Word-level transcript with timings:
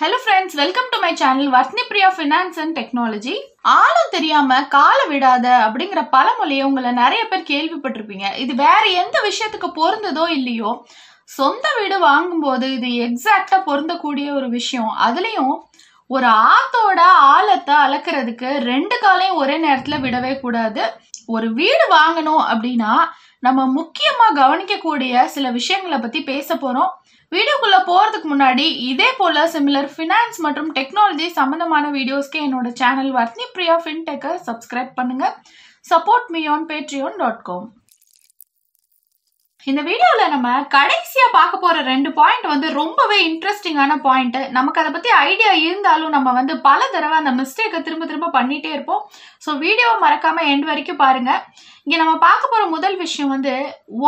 Hello 0.00 0.18
friends 0.20 0.54
welcome 0.60 0.86
to 0.92 0.98
my 1.00 1.08
channel 1.20 1.48
Varthini 1.54 1.82
Priya 1.88 2.08
finance 2.16 2.58
and 2.62 2.74
technology 2.78 3.34
ஆளும் 3.72 4.12
தெரியாம 4.14 4.60
காலை 4.74 5.02
விடாத 5.10 5.46
அப்படிங்கிற 5.64 6.02
பழமொழியை 6.14 6.62
உங்களை 6.68 6.90
நிறைய 7.00 7.22
பேர் 7.30 7.42
கேள்விப்பட்டிருப்பீங்க. 7.50 8.26
இது 8.42 8.52
வேற 8.62 8.84
எந்த 9.02 9.16
விஷயத்துக்கு 9.26 9.68
பொருந்ததோ 9.80 10.24
இல்லையோ 10.36 10.70
சொந்த 11.36 11.66
வீடு 11.78 11.98
வாங்கும்போது 12.06 12.68
இது 12.76 12.88
எக்ஸாக்டா 13.08 13.58
பொருந்தக்கூடிய 13.68 14.28
ஒரு 14.38 14.48
விஷயம். 14.56 14.90
அதுலயும் 15.08 15.54
ஒரு 16.16 16.28
ஆத்தோட 16.52 17.00
ஆழத்தை 17.34 17.76
அளக்கிறதுக்கு 17.86 18.50
ரெண்டு 18.70 18.98
காலையும் 19.04 19.40
ஒரே 19.42 19.58
நேரத்துல 19.66 19.98
விடவே 20.06 20.32
கூடாது. 20.44 20.84
ஒரு 21.36 21.50
வீடு 21.60 21.86
வாங்கணும் 21.98 22.42
அப்படின்னா 22.52 22.94
நம்ம 23.48 23.60
முக்கியமா 23.78 24.28
கவனிக்கக்கூடிய 24.42 25.24
சில 25.36 25.46
விஷயங்களை 25.60 25.98
பத்தி 25.98 26.22
பேச 26.32 26.54
போறோம். 26.54 26.90
வீடியோக்குள்ள 27.32 27.76
போறதுக்கு 27.88 28.28
முன்னாடி 28.30 28.64
இதே 28.90 29.08
போல 29.18 29.42
சிமிலர் 29.52 29.88
ஃபினான்ஸ் 29.94 30.38
மற்றும் 30.46 30.70
டெக்னாலஜி 30.78 31.26
சம்பந்தமான 31.36 31.84
வீடியோஸ்க்கு 31.96 32.38
என்னோட 32.46 32.68
சேனல் 32.80 33.12
வர்த்னி 33.18 33.44
பிரியா 33.56 33.76
ஃபின்டெக்கை 33.84 34.32
சப்ஸ்கிரைப் 34.48 34.96
பண்ணுங்க. 34.98 35.26
Support 35.90 36.30
me 36.34 36.42
on 36.54 36.66
Patreon 36.70 37.16
dot 37.22 37.44
com 37.48 37.68
இந்த 39.68 39.80
வீடியோல 39.88 40.26
நம்ம 40.32 40.48
கடைசியா 40.74 41.24
பார்க்க 41.36 41.62
போற 41.62 41.76
ரெண்டு 41.88 42.10
பாயிண்ட் 42.18 42.46
வந்து 42.52 42.68
ரொம்பவே 42.78 43.16
இன்ட்ரெஸ்டிங்கான 43.26 43.96
பாயிண்ட் 44.06 44.38
நமக்கு 44.56 44.80
அதை 44.82 44.90
பத்தி 44.94 45.10
ஐடியா 45.26 45.52
இருந்தாலும் 45.66 46.14
நம்ம 46.16 46.28
வந்து 46.38 46.54
பல 46.68 46.80
தடவை 46.94 47.16
அந்த 47.20 47.32
மிஸ்டேக்கை 47.40 47.80
திரும்ப 47.86 48.06
திரும்ப 48.10 48.30
பண்ணிட்டே 48.36 48.70
இருப்போம். 48.76 49.02
ஸோ 49.44 49.52
வீடியோவை 49.64 49.96
மறக்காம 50.04 50.44
எண்ட் 50.52 50.68
வரைக்கும் 50.70 51.02
பாருங்க. 51.04 51.32
இங்க 51.86 51.96
நம்ம 52.02 52.14
பார்க்க 52.26 52.52
போற 52.52 52.62
முதல் 52.76 52.96
விஷயம் 53.04 53.34
வந்து 53.36 53.54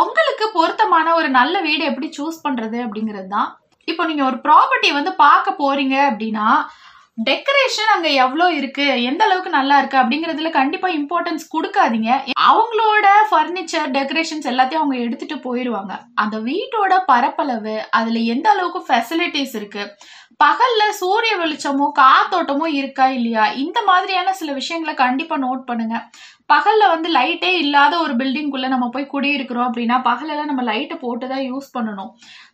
உங்களுக்கு 0.03 0.49
பொருத்தமான 0.59 1.15
ஒரு 1.21 1.31
நல்ல 1.39 1.55
வீடு 1.69 1.85
எப்படி 1.91 2.09
சூஸ் 2.19 2.45
பண்றது 2.47 2.81
அப்படிங்கிறது 2.87 3.31
தான் 3.37 3.51
இப்போ 3.89 4.03
நீங்க 4.09 4.25
ஒரு 4.31 4.39
ப்ராப்பர்ட்டி 4.47 4.91
வந்து 4.99 5.13
பார்க்க 5.25 5.61
போறீங்க 5.63 5.95
அப்படின்னா 6.09 6.49
டெக்கரேஷன் 7.19 7.91
அங்க 7.95 8.09
எவ்வளோ 8.09 8.51
இருக்கு? 8.51 9.03
எந்த 9.03 9.25
அளவுக்கு 9.25 9.51
நல்லா 9.51 9.79
இருக்கு? 9.79 9.97
அப்படிங்கறதுல 9.99 10.51
கண்டிப்பா 10.51 10.89
இம்பார்ட்டன்ஸ் 10.89 11.45
கொடுக்காதீங்க. 11.55 12.11
அவங்களோட 12.41 13.07
ஃபர்னிச்சர் 13.31 13.91
டெக்கரேஷன்ஸ் 13.97 14.49
எல்லாத்தையும் 14.53 14.83
அவங்க 14.83 14.97
எடுத்துட்டு 14.97 15.37
போயிடுவாங்க 15.37 15.93
அந்த 16.15 16.39
வீட்டோட 16.39 16.97
பரப்பளவு 17.07 17.77
அதுல 17.91 18.19
எந்த 18.35 18.51
அளவுக்கு 18.51 18.81
ஃபெசிலிட்டிஸ் 18.89 19.55
இருக்கு? 19.55 19.85
பகல்ல 20.45 20.83
சூரிய 21.01 21.37
வெளிச்சமும் 21.37 21.95
காத்தோட்டமோ 21.99 22.67
இருக்கா 22.67 23.07
இல்லையா? 23.09 23.45
இந்த 23.65 23.83
மாதிரியான 23.83 24.33
சில 24.33 24.53
விஷயங்களை 24.53 24.95
கண்டிப்பா 24.95 25.37
நோட் 25.37 25.63
பண்ணுங்க. 25.65 25.97
பகல்ல 26.53 26.89
வந்து 26.93 27.09
லைட்டே 27.17 27.51
இல்லாத 27.63 27.95
ஒரு 28.05 28.15
பில்டிங்குள்ள 28.21 28.69
நம்ம 28.75 28.87
போய் 28.95 29.13
குடியிருக்கிறோம் 29.13 29.67
அப்படின்னா 29.69 29.97
பகலெல்லாம் 30.09 30.51
நம்ம 30.51 30.63
லைட்டை 30.71 30.97
போட்டு 31.05 31.27
தான் 31.33 31.45
யூஸ் 31.51 31.69
பண்ணணும். 31.77 32.11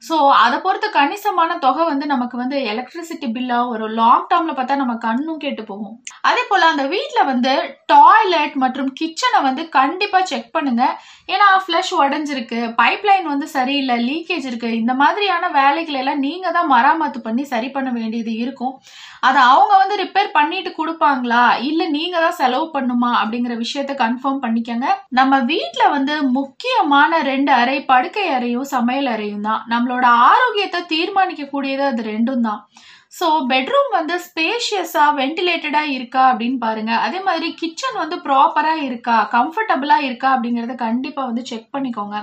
ஸோ 0.08 0.16
அதை 0.44 0.56
பொறுத்த 0.66 0.88
கணிசமான 0.98 1.56
தொகை 1.66 1.84
வந்து 1.90 2.06
நமக்கு 2.14 2.36
வந்து 2.42 2.58
எலக்ட்ரிசிட்டி 2.72 3.28
பில்லா 3.36 3.58
ஒரு 3.72 3.86
லாங் 4.00 4.28
டேர்ம்ல 4.32 4.54
பார்த்தா 4.58 4.80
நம்ம 4.82 4.96
கண்ணும் 5.06 5.42
கேட்டு 5.44 5.64
போகும். 5.70 5.94
அதே 6.30 6.42
போல 6.50 6.68
அந்த 6.72 6.84
வீட்டில் 6.94 7.28
வந்து 7.32 7.54
டாய்லெட் 7.94 8.56
மற்றும் 8.64 8.90
கிச்சனை 9.00 9.40
வந்து 9.48 9.64
கண்டிப்பா 9.78 10.20
செக் 10.32 10.54
பண்ணுங்க. 10.56 10.84
ஏன்னா 11.34 11.48
ஃப்ளஷ் 11.64 11.92
உடஞ்சிருக்கு 12.02 12.60
பைப் 12.80 13.06
லைன் 13.08 13.26
வந்து 13.32 13.48
சரியில்லை 13.56 13.96
லீக்கேஜ் 14.10 14.46
இருக்கு. 14.50 14.70
இந்த 14.82 14.92
மாதிரியான 15.02 15.50
வேலைகளை 15.60 15.98
எல்லாம் 16.02 16.24
நீங்க 16.26 16.46
தான் 16.56 16.70
மராமத்து 16.74 17.20
பண்ணி 17.26 17.44
சரி 17.52 17.70
பண்ண 17.76 17.88
வேண்டியது 17.98 18.32
இருக்கும். 18.44 18.74
அதை 19.20 19.40
அவங்க 19.42 19.72
வந்து 19.78 19.96
ரிப்பேர் 20.02 20.28
பண்ணிட்டு 20.36 20.70
கொடுப்பாங்களா? 20.78 21.44
இல்ல 21.68 21.82
நீங்க 21.88 22.16
தான் 22.20 22.38
செலவு 22.40 22.66
பண்ணுமா? 22.74 23.10
அப்படிங்கிற 23.20 23.54
விஷயத்த 23.64 23.94
கன்ஃபார்ம் 24.04 24.42
பண்ணிக்கங்க. 24.44 24.88
நம்ம 25.08 25.40
வீட்டுல 25.52 25.84
வந்து 25.90 26.16
முக்கியமான 26.38 27.22
ரெண்டு 27.22 27.52
அறை 27.52 27.78
படுக்கை 27.92 28.26
அறையும் 28.36 28.70
சமையல் 28.74 29.06
அறையும் 29.06 29.46
தான். 29.48 29.62
நம்மளோட 29.74 30.06
ஆரோக்கியத்தை 30.30 30.82
தீர்மானிக்க 30.94 31.44
கூடியது 31.44 31.84
அது 31.84 32.02
ரெண்டும் 32.02 32.46
தான். 32.48 32.62
ஸோ 33.18 33.26
பெட்ரூம் 33.52 33.90
வந்து 33.98 34.14
ஸ்பேஷியஸாக 34.26 35.16
வென்டிலேட்டடாக 35.20 35.94
இருக்கா 35.96 36.22
அப்படின்னு 36.30 36.58
பாருங்க. 36.66 36.92
அதே 37.06 37.20
மாதிரி 37.28 37.48
கிச்சன் 37.60 37.98
வந்து 38.02 38.16
ப்ராப்பராக 38.26 38.84
இருக்கா 38.88 39.16
கம்ஃபர்டபுளாக 39.36 40.06
இருக்கா 40.08 40.28
அப்படிங்கறத 40.34 40.76
கண்டிப்பாக 40.86 41.28
வந்து 41.30 41.44
செக் 41.50 41.72
பண்ணிக்கோங்க. 41.76 42.18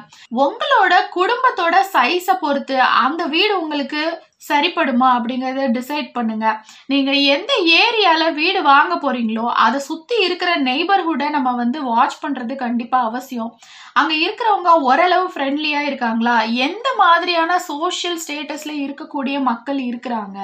உங்களோட 0.46 0.94
குடும்பத்தோட 1.18 1.76
சைஸை 1.96 2.36
பொறுத்து 2.46 2.78
அந்த 3.06 3.22
வீடு 3.36 3.54
உங்களுக்கு 3.64 4.04
சரிப்படுமா 4.48 5.08
அப்படிங்கறத 5.18 5.68
டிசைட் 5.78 6.10
பண்ணுங்க. 6.16 6.48
நீங்க 6.92 7.12
எந்த 7.36 7.52
ஏரியால 7.84 8.24
வீடு 8.40 8.60
வாங்க 8.72 8.94
போறீங்களோ 9.04 9.46
அதை 9.66 9.80
சுத்தி 9.88 10.18
இருக்கிற 10.26 10.52
நெய்பர்ஹுட்டை 10.68 11.30
நம்ம 11.36 11.54
வந்து 11.62 11.80
வாட்ச் 11.92 12.18
பண்றது 12.24 12.56
கண்டிப்பா 12.66 13.00
அவசியம். 13.10 13.52
அங்க 14.00 14.14
இருக்கிறவங்க 14.26 14.72
ஓரளவு 14.90 15.26
ஃப்ரெண்ட்லியா 15.34 15.82
இருக்காங்களா? 15.90 16.36
எந்த 16.68 16.88
மாதிரியான 17.04 17.58
சோஷியல் 17.72 18.22
ஸ்டேட்டஸ்ல 18.26 18.76
இருக்கக்கூடிய 18.86 19.40
மக்கள் 19.50 19.82
இருக்கிறாங்க? 19.90 20.40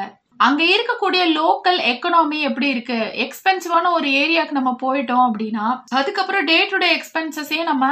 அங்க 0.45 0.61
இருக்கக்கூடிய 0.75 1.23
லோக்கல் 1.39 1.79
எக்கனாமி 1.91 2.37
எப்படி 2.47 2.67
இருக்கு? 2.73 2.97
எக்ஸ்பென்சிவான 3.25 3.91
ஒரு 3.97 4.07
ஏரியாவுக்கு 4.21 4.57
நம்ம 4.59 4.71
போயிட்டோம் 4.83 5.25
அப்படின்னா 5.27 5.65
அதுக்கப்புறம் 5.99 6.47
டே 6.49 6.57
டு 6.71 6.77
டே 6.83 6.89
எக்ஸ்பென்சஸையும் 6.97 7.69
நம்ம 7.71 7.89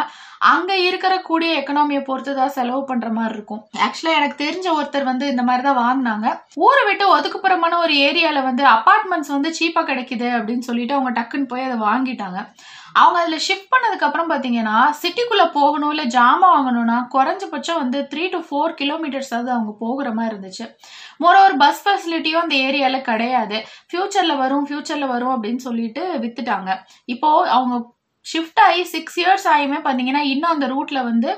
அங்க 0.53 0.71
இருக்கிறக்கூடிய 0.87 1.49
எக்கனாமியை 1.59 2.01
பொறுத்து 2.09 2.33
தான் 2.39 2.53
செலவு 2.57 2.81
பண்ற 2.89 3.07
மாதிரி 3.17 3.35
இருக்கும். 3.37 3.61
ஆக்சுவலா 3.85 4.15
எனக்கு 4.19 4.37
தெரிஞ்ச 4.43 4.67
ஒருத்தர் 4.77 5.09
வந்து 5.11 5.25
இந்த 5.33 5.43
மாதிரி 5.49 5.63
தான் 5.67 5.81
வாங்கினாங்க. 5.85 6.27
ஊரை 6.67 6.83
விட்டு 6.89 7.05
ஒதுக்குப்புறமான 7.15 7.79
ஒரு 7.85 7.95
ஏரியால 8.07 8.41
வந்து 8.49 8.65
அபார்ட்மெண்ட்ஸ் 8.77 9.35
வந்து 9.35 9.51
சீப்பா 9.59 9.83
கிடைக்குது 9.91 10.29
அப்படின்னு 10.37 10.67
சொல்லிட்டு 10.69 10.97
அவங்க 10.97 11.13
டக்குன்னு 11.19 11.51
போய் 11.53 11.67
அதை 11.69 11.79
வாங்கிட்டாங்க. 11.89 12.41
அவங்க 12.97 13.17
அதில் 13.21 13.43
ஷிஃப்ட் 13.47 13.71
பண்ணதுக்கு 13.73 14.07
அப்புறம் 14.07 14.29
பார்த்தீங்கன்னா 14.31 14.77
சிட்டிக்குள்ளே 15.01 15.45
போகணும் 15.57 15.91
இல்லை 15.95 16.05
ஜாமான் 16.15 16.53
வாங்கணும்னா 16.55 16.97
குறைஞ்சபட்சம் 17.15 17.81
வந்து 17.83 17.99
த்ரீ 18.11 18.23
டு 18.33 18.39
ஃபோர் 18.47 18.73
கிலோமீட்டர்ஸாவது 18.81 19.51
அவங்க 19.55 19.73
போகிற 19.83 20.11
மாதிரி 20.11 20.33
இருந்துச்சு. 20.35 20.67
மோரோவர் 21.23 21.55
பஸ் 21.63 21.83
ஃபெசிலிட்டியும் 21.85 22.43
அந்த 22.45 22.55
ஏரியாவில் 22.67 23.07
கிடையாது. 23.11 23.59
ஃப்யூச்சரில் 23.91 24.41
வரும் 24.43 24.67
ஃப்யூச்சரில் 24.69 25.11
வரும் 25.13 25.33
அப்படின்னு 25.35 25.63
சொல்லிட்டு 25.67 26.03
வித்துட்டாங்க. 26.25 26.69
இப்போது 27.05 27.49
அவங்க 27.49 27.77
ஷிஃப்ட் 28.25 28.61
ஆகி 28.67 28.83
சிக்ஸ் 28.95 29.19
இயர்ஸ் 29.19 29.47
ஆகியுமே 29.53 29.81
பார்த்தீங்கன்னா 29.87 30.23
இன்னும் 30.33 30.53
அந்த 30.55 30.67
ரூட்டில் 30.67 31.07
வந்து 31.11 31.29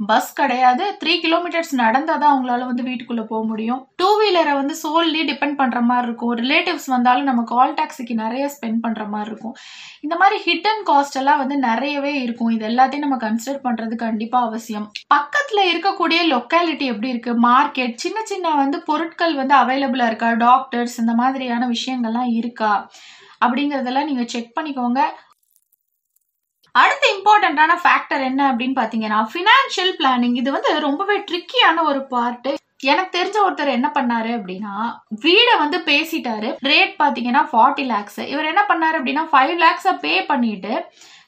பஸ் 0.00 0.30
கிடையாது. 0.40 0.84
த்ரீ 1.00 1.12
கிலோமீட்டர்ஸ் 1.22 1.72
நடந்தால் 1.80 2.20
தான் 2.22 2.32
அவங்களால 2.32 2.66
வந்து 2.68 2.82
வீட்டுக்குள்ளே 2.88 3.24
போக 3.30 3.40
முடியும். 3.50 3.80
டூ 4.00 4.08
வீலரை 4.20 4.52
வந்து 4.58 4.74
சோல்லி 4.82 5.22
டிபெண்ட் 5.30 5.58
பண்ணுற 5.60 5.80
மாதிரி 5.90 6.06
இருக்கும். 6.08 6.34
ரிலேட்டிவ்ஸ் 6.42 6.88
வந்தாலும் 6.94 7.28
நம்ம 7.30 7.44
கால் 7.52 7.74
டாக்ஸிக்கு 7.80 8.14
நிறைய 8.22 8.44
ஸ்பெண்ட் 8.54 8.80
பண்ணுற 8.84 9.04
மாதிரி 9.14 9.30
இருக்கும். 9.32 9.56
இந்த 10.06 10.16
மாதிரி 10.22 10.38
ஹிட் 10.46 10.68
அண்ட் 10.72 10.86
காஸ்ட் 10.90 11.18
எல்லாம் 11.22 11.42
வந்து 11.42 11.58
நிறையவே 11.68 12.14
இருக்கும். 12.24 12.52
இது 12.56 12.66
எல்லாத்தையும் 12.70 13.06
நம்ம 13.06 13.18
கன்சிடர் 13.26 13.64
பண்ணுறது 13.66 13.96
கண்டிப்பாக 14.06 14.48
அவசியம். 14.50 14.88
பக்கத்தில் 15.16 15.68
இருக்கக்கூடிய 15.72 16.20
லொக்காலிட்டி 16.34 16.86
எப்படி 16.94 17.12
இருக்குது 17.14 17.44
மார்க்கெட் 17.50 18.02
சின்ன 18.04 18.18
சின்ன 18.32 18.54
வந்து 18.62 18.80
பொருட்கள் 18.90 19.34
வந்து 19.42 19.56
அவைலபிளாக 19.62 20.10
இருக்கா? 20.12 20.32
டாக்டர்ஸ் 20.48 20.98
இந்த 21.04 21.14
மாதிரியான 21.22 21.66
விஷயங்கள்லாம் 21.76 22.32
இருக்கா? 22.40 22.74
அப்படிங்கிறதெல்லாம் 23.46 24.08
நீங்கள் 24.10 24.30
செக் 24.34 24.54
பண்ணிக்கோங்க. 24.56 25.00
அடுத்த 26.78 27.04
இம்பார்ட்டண்ட்டான 27.16 27.74
ஃபேக்டர் 27.82 28.22
என்ன 28.30 28.40
அப்படின்னு 28.50 28.76
பார்த்தீங்கன்னா 28.80 29.20
ஃபினான்ஷியல் 29.32 29.92
பிளானிங் 30.00 30.38
இது 30.40 30.50
வந்து 30.56 30.72
ரொம்பவே 30.86 31.16
ட்ரிக்கியான 31.28 31.82
ஒரு 31.90 32.00
பார்ட்டு 32.14 32.50
எனக்கு 32.90 33.12
தெரிஞ்ச 33.18 33.36
ஒருத்தர் 33.44 33.76
என்ன 33.76 33.88
பண்ணாரு 33.94 34.30
அப்படின்னா 34.38 34.74
வீடை 35.24 35.54
வந்து 35.62 35.78
பேசிட்டாரு. 35.90 36.48
ரேட் 36.70 36.92
பாத்தீங்கன்னா 37.02 37.42
ஃபார்ட்டி 37.52 37.84
லேக்ஸ் 37.92 38.20
இவர் 38.32 38.50
என்ன 38.52 38.62
பண்ணாரு 38.68 38.96
அப்படின்னா 38.98 39.24
ஃபைவ் 39.32 39.54
லேக்ஸை 39.64 39.94
பே 40.04 40.12
பண்ணிட்டு 40.28 40.74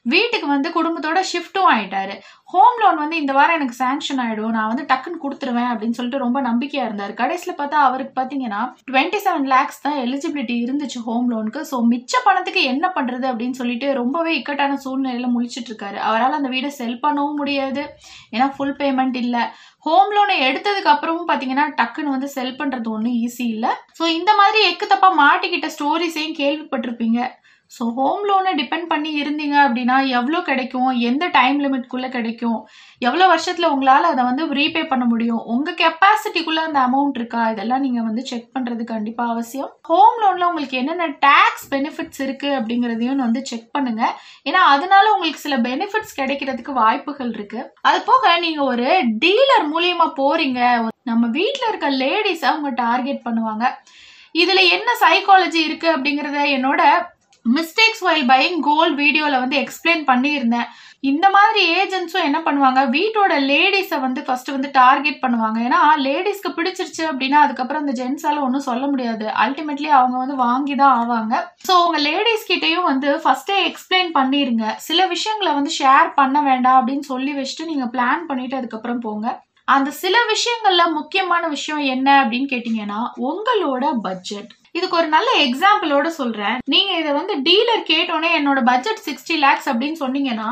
வீட்டுக்கு 0.07 0.47
வந்து 0.53 0.69
குடும்பத்தோட 0.77 1.21
ஷிஃப்ட்டும் 1.31 1.69
ஆயிட்டாரு. 1.73 2.15
ஹோம் 2.53 2.79
லோன் 2.83 3.01
வந்து 3.03 3.17
இந்த 3.23 3.33
வாரம் 3.37 3.57
எனக்கு 3.59 3.77
சாங்ஷன் 3.81 4.21
ஆயிடும். 4.23 4.55
நான் 4.57 4.71
வந்து 4.71 4.85
டக்குன்னு 4.91 5.23
கொடுத்துருவேன் 5.25 5.69
அப்படின்னு 5.73 5.97
சொல்லிட்டு 5.99 6.23
ரொம்ப 6.25 6.39
நம்பிக்கையா 6.49 6.85
இருந்தார். 6.89 7.13
கடைசியில் 7.21 7.59
பார்த்தா 7.59 7.79
அவருக்கு 7.89 8.15
பார்த்தீங்கன்னா 8.19 8.61
டுவெண்ட்டி 8.89 9.19
செவன் 9.27 9.49
லேக்ஸ் 9.55 9.83
தான் 9.87 9.99
எலிஜிபிலிட்டி 10.05 10.57
இருந்துச்சு 10.65 11.01
ஹோம் 11.09 11.29
லோனுக்கு 11.33 11.63
ஸோ 11.71 11.79
மிச்ச 11.93 12.23
பணத்துக்கு 12.29 12.63
என்ன 12.73 12.89
பண்றது 12.97 13.27
அப்படின்னு 13.31 13.59
சொல்லிட்டு 13.61 13.89
ரொம்பவே 14.01 14.33
இக்கட்டான 14.39 14.79
சூழ்நிலையில 14.85 15.29
முழிச்சிட்டு 15.35 15.71
இருக்காரு. 15.73 15.99
அவரால் 16.09 16.39
அந்த 16.39 16.51
வீடை 16.55 16.71
செல் 16.81 17.03
பண்ணவும் 17.05 17.41
முடியாது. 17.43 17.85
ஏன்னா 18.35 18.49
ஃபுல் 18.57 18.79
பேமெண்ட் 18.81 19.19
இல்லை. 19.25 19.45
ஹோம் 19.87 20.11
லோனை 20.15 20.35
எடுத்ததுக்கு 20.47 20.91
அப்புறமும் 20.93 21.29
பார்த்தீங்கன்னா 21.29 21.67
டக்குன்னு 21.79 22.15
வந்து 22.15 22.29
செல் 22.35 22.59
பண்றது 22.59 22.89
ஒன்றும் 22.95 23.19
ஈஸி 23.27 23.45
இல்லை. 23.55 23.71
ஸோ 23.99 24.05
இந்த 24.19 24.31
மாதிரி 24.41 24.61
எக்கு 24.71 24.87
தப்பா 24.87 25.09
மாட்டிக்கிட்ட 25.23 25.69
ஸ்டோரிஸையும் 25.77 26.39
கேள்விப்பட்டிருப்பீங்க. 26.41 27.21
ஸோ 27.75 27.83
ஹோம் 27.97 28.23
லோனை 28.29 28.53
டிபெண்ட் 28.61 28.87
பண்ணி 28.93 29.11
இருந்தீங்க 29.23 29.57
அப்படின்னா 29.65 29.97
எவ்வளோ 30.19 30.39
கிடைக்கும்? 30.49 30.89
எந்த 31.09 31.25
டைம் 31.37 31.59
லிமிட்குள்ளே 31.65 32.09
கிடைக்கும்? 32.15 32.57
எவ்வளோ 33.07 33.27
வருஷத்தில் 33.33 33.69
உங்களால் 33.73 34.09
அதை 34.11 34.23
வந்து 34.29 34.45
ரீபே 34.59 34.83
பண்ண 34.93 35.05
முடியும்? 35.13 35.43
உங்கள் 35.55 35.79
கெப்பாசிட்டிக்குள்ளே 35.83 36.63
அந்த 36.69 36.79
அமௌண்ட் 36.89 37.19
இருக்கா? 37.21 37.43
இதெல்லாம் 37.53 37.85
நீங்கள் 37.87 38.07
வந்து 38.09 38.23
செக் 38.31 38.51
பண்ணுறது 38.57 38.85
கண்டிப்பாக 38.93 39.35
அவசியம். 39.35 39.71
ஹோம் 39.91 40.19
லோனில் 40.23 40.49
உங்களுக்கு 40.49 40.81
என்னென்ன 40.81 41.09
டேக்ஸ் 41.27 41.69
பெனிஃபிட்ஸ் 41.75 42.23
இருக்குது 42.27 42.57
அப்படிங்கிறதையும் 42.59 43.25
வந்து 43.27 43.43
செக் 43.51 43.71
பண்ணுங்கள் 43.77 44.17
ஏன்னா 44.49 44.63
அதனால 44.75 45.07
உங்களுக்கு 45.15 45.45
சில 45.47 45.59
பெனிஃபிட்ஸ் 45.69 46.19
கிடைக்கிறதுக்கு 46.21 46.75
வாய்ப்புகள் 46.83 47.33
இருக்குது 47.39 47.69
அது 47.91 48.01
போக 48.11 48.35
நீங்கள் 48.47 48.69
ஒரு 48.73 48.89
டீலர் 49.25 49.67
மூலியமாக 49.73 50.17
போகிறீங்க 50.21 50.61
நம்ம 51.11 51.25
வீட்டில் 51.39 51.71
இருக்க 51.71 51.89
லேடிஸை 52.03 52.47
அவங்க 52.53 52.71
டார்கெட் 52.85 53.25
பண்ணுவாங்க. 53.29 53.65
இதில் 54.43 54.65
என்ன 54.75 54.91
சைக்காலஜி 55.07 55.61
இருக்குது 55.69 55.95
அப்படிங்கிறத 55.95 56.43
என்னோட 56.57 56.83
மிஸ்டேக்ஸ் 57.47 58.03
வைல் 58.07 58.27
பையிங் 58.31 58.59
கோல்ட் 58.69 58.97
வீடியோவில் 59.03 59.43
வந்து 59.43 59.57
எக்ஸ்பிளைன் 59.63 60.03
பண்ணியிருந்தேன். 60.11 60.69
இந்த 61.11 61.27
மாதிரி 61.37 61.61
ஏஜென்ட்ஸும் 61.81 62.27
என்ன 62.29 62.39
பண்ணுவாங்க? 62.47 62.81
வீட்டோட 62.97 63.35
லேடிஸை 63.51 63.99
வந்து 64.05 64.21
ஃபர்ஸ்ட் 64.27 64.51
வந்து 64.55 64.69
டார்கெட் 64.79 65.21
பண்ணுவாங்க. 65.23 65.59
ஏன்னா 65.67 65.79
லேடிஸ்க்கு 66.07 66.51
பிடிச்சிருச்சு 66.59 67.03
அப்படின்னா 67.11 67.39
அதுக்கப்புறம் 67.45 67.83
அந்த 67.85 67.95
ஜென்ஸால 68.01 68.43
ஒன்றும் 68.47 68.67
சொல்ல 68.69 68.85
முடியாது. 68.93 69.27
அல்டிமேட்லி 69.45 69.91
அவங்க 70.01 70.17
வந்து 70.23 70.37
வாங்கி 70.47 70.77
தான் 70.83 70.95
ஆவாங்க. 71.01 71.35
ஸோ 71.69 71.75
உங்க 71.87 72.01
லேடிஸ் 72.09 72.49
கிட்டேயும் 72.53 72.89
வந்து 72.93 73.11
ஃபர்ஸ்டே 73.25 73.59
எக்ஸ்பிளைன் 73.71 74.13
பண்ணிருங்க. 74.19 74.67
சில 74.89 75.07
விஷயங்களை 75.15 75.53
வந்து 75.59 75.73
ஷேர் 75.81 76.11
பண்ண 76.21 76.39
வேண்டாம் 76.51 76.79
அப்படின்னு 76.81 77.07
சொல்லி 77.13 77.35
வச்சுட்டு 77.41 77.71
நீங்க 77.73 77.89
பிளான் 77.97 78.29
பண்ணிட்டு 78.31 78.61
அதுக்கப்புறம் 78.61 79.05
போங்க. 79.09 79.29
அந்த 79.77 79.91
சில 80.03 80.17
விஷயங்கள்ல 80.35 80.85
முக்கியமான 81.01 81.45
விஷயம் 81.57 81.85
என்ன 81.95 82.09
அப்படின்னு 82.23 82.49
கேட்டீங்கன்னா 82.55 83.01
உங்களோட 83.31 83.85
பட்ஜெட் 84.07 84.51
இதுக்கு 84.75 84.99
ஒரு 85.01 85.09
நல்ல 85.09 85.31
எக்ஸாம்பிளோட 85.47 86.09
சொல்றேன். 86.21 86.59
நீங்க 86.75 86.93
இதை 86.99 87.13
வந்து 87.13 87.37
டீலர் 87.49 87.85
கேட்டோன்னே 87.93 88.33
என்னோட 88.41 88.61
பட்ஜெட் 88.73 89.07
சிக்ஸ்டி 89.07 89.37
லேக்ஸ் 89.47 89.71
அப்படின்னு 89.73 90.03
சொன்னீங்கன்னா 90.05 90.51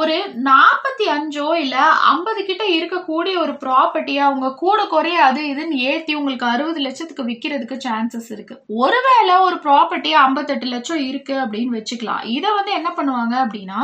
ஒரு 0.00 0.16
நாற்பத்தி 0.46 1.04
அஞ்சோ 1.12 1.46
இல்ல 1.60 1.76
ஐம்பது 2.10 2.40
கிட்ட 2.44 2.64
இருக்கக்கூடிய 2.78 3.34
ஒரு 3.44 3.52
ப்ராப்பர்ட்டியை 3.62 4.22
அவங்க 4.26 4.48
கூட 4.54 4.80
குறைய 4.86 5.18
அது 5.28 5.40
இதுன்னு 5.52 5.76
ஏத்தி 5.90 6.14
உங்களுக்கு 6.14 6.46
அறுபது 6.46 6.80
லட்சத்துக்கு 6.80 7.24
விற்கிறதுக்கு 7.30 7.76
சான்சஸ் 7.86 8.28
இருக்கு. 8.34 8.56
ஒருவேளை 8.84 9.36
ஒரு 9.46 9.56
ப்ராப்பர்ட்டி 9.66 10.12
ஐம்பத்தெட்டு 10.24 10.66
லட்சம் 10.66 11.02
இருக்கு 11.10 11.34
அப்படின்னு 11.44 11.76
வச்சுக்கலாம். 11.78 12.22
இதை 12.36 12.50
வந்து 12.58 12.72
என்ன 12.72 12.90
பண்ணுவாங்க 12.98 13.34
அப்படின்னா 13.44 13.80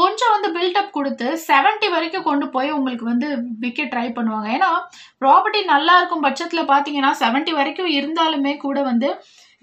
கொஞ்சம் 0.00 0.32
வந்து 0.34 0.48
பில்டப் 0.56 0.94
கொடுத்து 0.96 1.26
செவன்ட்டி 1.48 1.88
வரைக்கும் 1.94 2.26
கொண்டு 2.28 2.46
போய் 2.54 2.70
உங்களுக்கு 2.76 3.04
வந்து 3.12 3.28
விற்க 3.62 3.82
ட்ரை 3.92 4.06
பண்ணுவாங்க. 4.16 4.48
ஏன்னா 4.56 4.70
ப்ராப்பர்ட்டி 5.22 5.60
நல்லா 5.72 5.94
இருக்கும் 6.00 6.24
பட்சத்தில் 6.26 6.70
பார்த்தீங்கன்னா 6.72 7.12
செவன்ட்டி 7.22 7.54
வரைக்கும் 7.58 7.90
இருந்தாலுமே 7.98 8.54
கூட 8.66 8.78
வந்து 8.90 9.10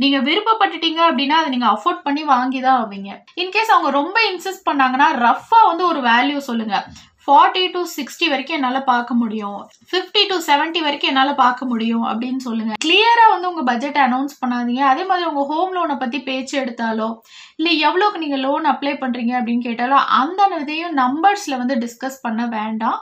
நீங்க 0.03 0.17
விருப்பப்பட்டுட்டீங்க 0.27 1.01
அப்படின்னா 1.07 1.39
அதை 1.39 1.49
நீங்க 1.53 1.67
அஃபோர்ட் 1.73 2.05
பண்ணி 2.05 2.23
வாங்கி 2.33 2.59
தான் 2.65 2.79
ஆவீங்க. 2.83 3.09
இன்கேஸ் 3.41 3.73
அவங்க 3.73 3.89
ரொம்ப 3.99 4.17
இன்சிஸ்ட் 4.31 4.67
பண்ணாங்கன்னா 4.69 5.07
ரஃபா 5.25 5.59
வந்து 5.71 5.83
ஒரு 5.91 5.99
வேல்யூ 6.11 6.39
சொல்லுங்க. 6.49 6.77
ஃபார்ட்டி 7.25 7.63
டு 7.73 7.79
சிக்ஸ்டி 7.95 8.27
வரைக்கும் 8.29 8.57
என்னால் 8.57 8.87
பார்க்க 8.91 9.13
முடியும். 9.21 9.59
ஃபிஃப்டி 9.89 10.21
டு 10.29 10.35
செவன்ட்டி 10.47 10.81
வரைக்கும் 10.85 11.11
என்னால் 11.11 11.33
பார்க்க 11.41 11.65
முடியும் 11.71 12.05
அப்படின்னு 12.11 12.41
சொல்லுங்க. 12.47 12.73
கிளியரா 12.85 13.25
வந்து 13.33 13.49
உங்க 13.51 13.63
பட்ஜெட் 13.71 13.99
அனௌன்ஸ் 14.07 14.39
பண்ணாதீங்க. 14.41 14.83
அதே 14.91 15.03
மாதிரி 15.03 15.27
உங்க 15.31 15.43
ஹோம் 15.51 15.75
லோனை 15.75 15.97
பத்தி 15.99 16.19
பேச்சு 16.29 16.55
எடுத்தாலோ 16.63 17.09
இல்லை 17.55 17.73
எவ்வளோக்கு 17.87 18.23
நீங்க 18.25 18.39
லோன் 18.47 18.65
அப்ளை 18.73 18.95
பண்றீங்க 19.03 19.35
அப்படின்னு 19.39 19.67
கேட்டாலோ 19.69 19.99
அந்த 20.21 20.49
இதையும் 20.61 20.97
நம்பர்ஸ்ல 21.03 21.57
வந்து 21.63 21.77
டிஸ்கஸ் 21.85 22.23
பண்ண 22.27 22.45
வேண்டாம். 22.57 22.99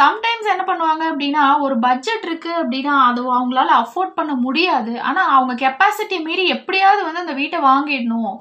சம்டைம்ஸ் 0.00 0.52
என்ன 0.52 0.62
பண்ணுவாங்க 0.68 1.02
அப்படின்னா 1.12 1.44
ஒரு 1.64 1.74
பட்ஜெட் 1.78 2.24
இருக்கு 2.28 2.52
அப்படின்னா 2.60 2.94
அது 3.08 3.20
அவங்களால 3.38 3.72
அஃபோர்ட் 3.80 4.14
பண்ண 4.18 4.34
முடியாது. 4.44 4.92
ஆனா 5.08 5.22
அவங்க 5.38 5.54
கெப்பாசிட்டி 5.62 6.18
மீறி 6.26 6.44
எப்படியாவது 6.56 7.02
வந்து 7.04 7.22
அந்த 7.24 7.34
வீட்டை 7.40 7.58
வாங்கிடணும். 7.60 8.36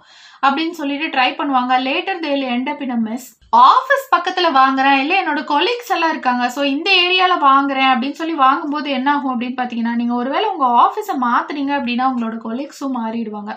அப்படின்னு 0.46 0.76
சொல்லிட்டு 0.80 1.08
ட்ரை 1.16 1.30
பண்ணுவாங்க. 1.40 1.74
Later 1.88 2.24
they'll 2.26 2.46
end 2.56 2.70
up 2.74 2.84
in 2.86 3.06
miss 3.10 3.28
office 3.70 4.06
பக்கத்துல 4.14 4.48
வாங்குறேன். 4.60 4.98
இல்லை 5.02 5.16
என்னோட 5.22 5.42
கொலீக்ஸ் 5.52 5.92
எல்லாம் 5.96 6.14
இருக்காங்க. 6.14 6.44
ஸோ 6.56 6.62
இந்த 6.76 6.90
ஏரியால 7.06 7.34
வாங்குறேன் 7.50 7.90
அப்படின்னு 7.94 8.20
சொல்லி 8.20 8.36
வாங்கும்போது 8.46 8.90
என்ன 8.98 9.10
ஆகும் 9.16 9.34
அப்படின்னு 9.34 9.58
பார்த்தீங்கன்னா 9.60 9.94
நீங்க 10.02 10.14
ஒருவேளை 10.22 10.46
உங்க 10.54 10.68
ஆஃபீஸை 10.84 11.16
மாத்துறீங்க 11.28 11.74
அப்படின்னா 11.80 12.08
உங்களோட 12.12 12.38
கொலீக்ஸும் 12.48 12.98
மாறிடுவாங்க. 13.00 13.54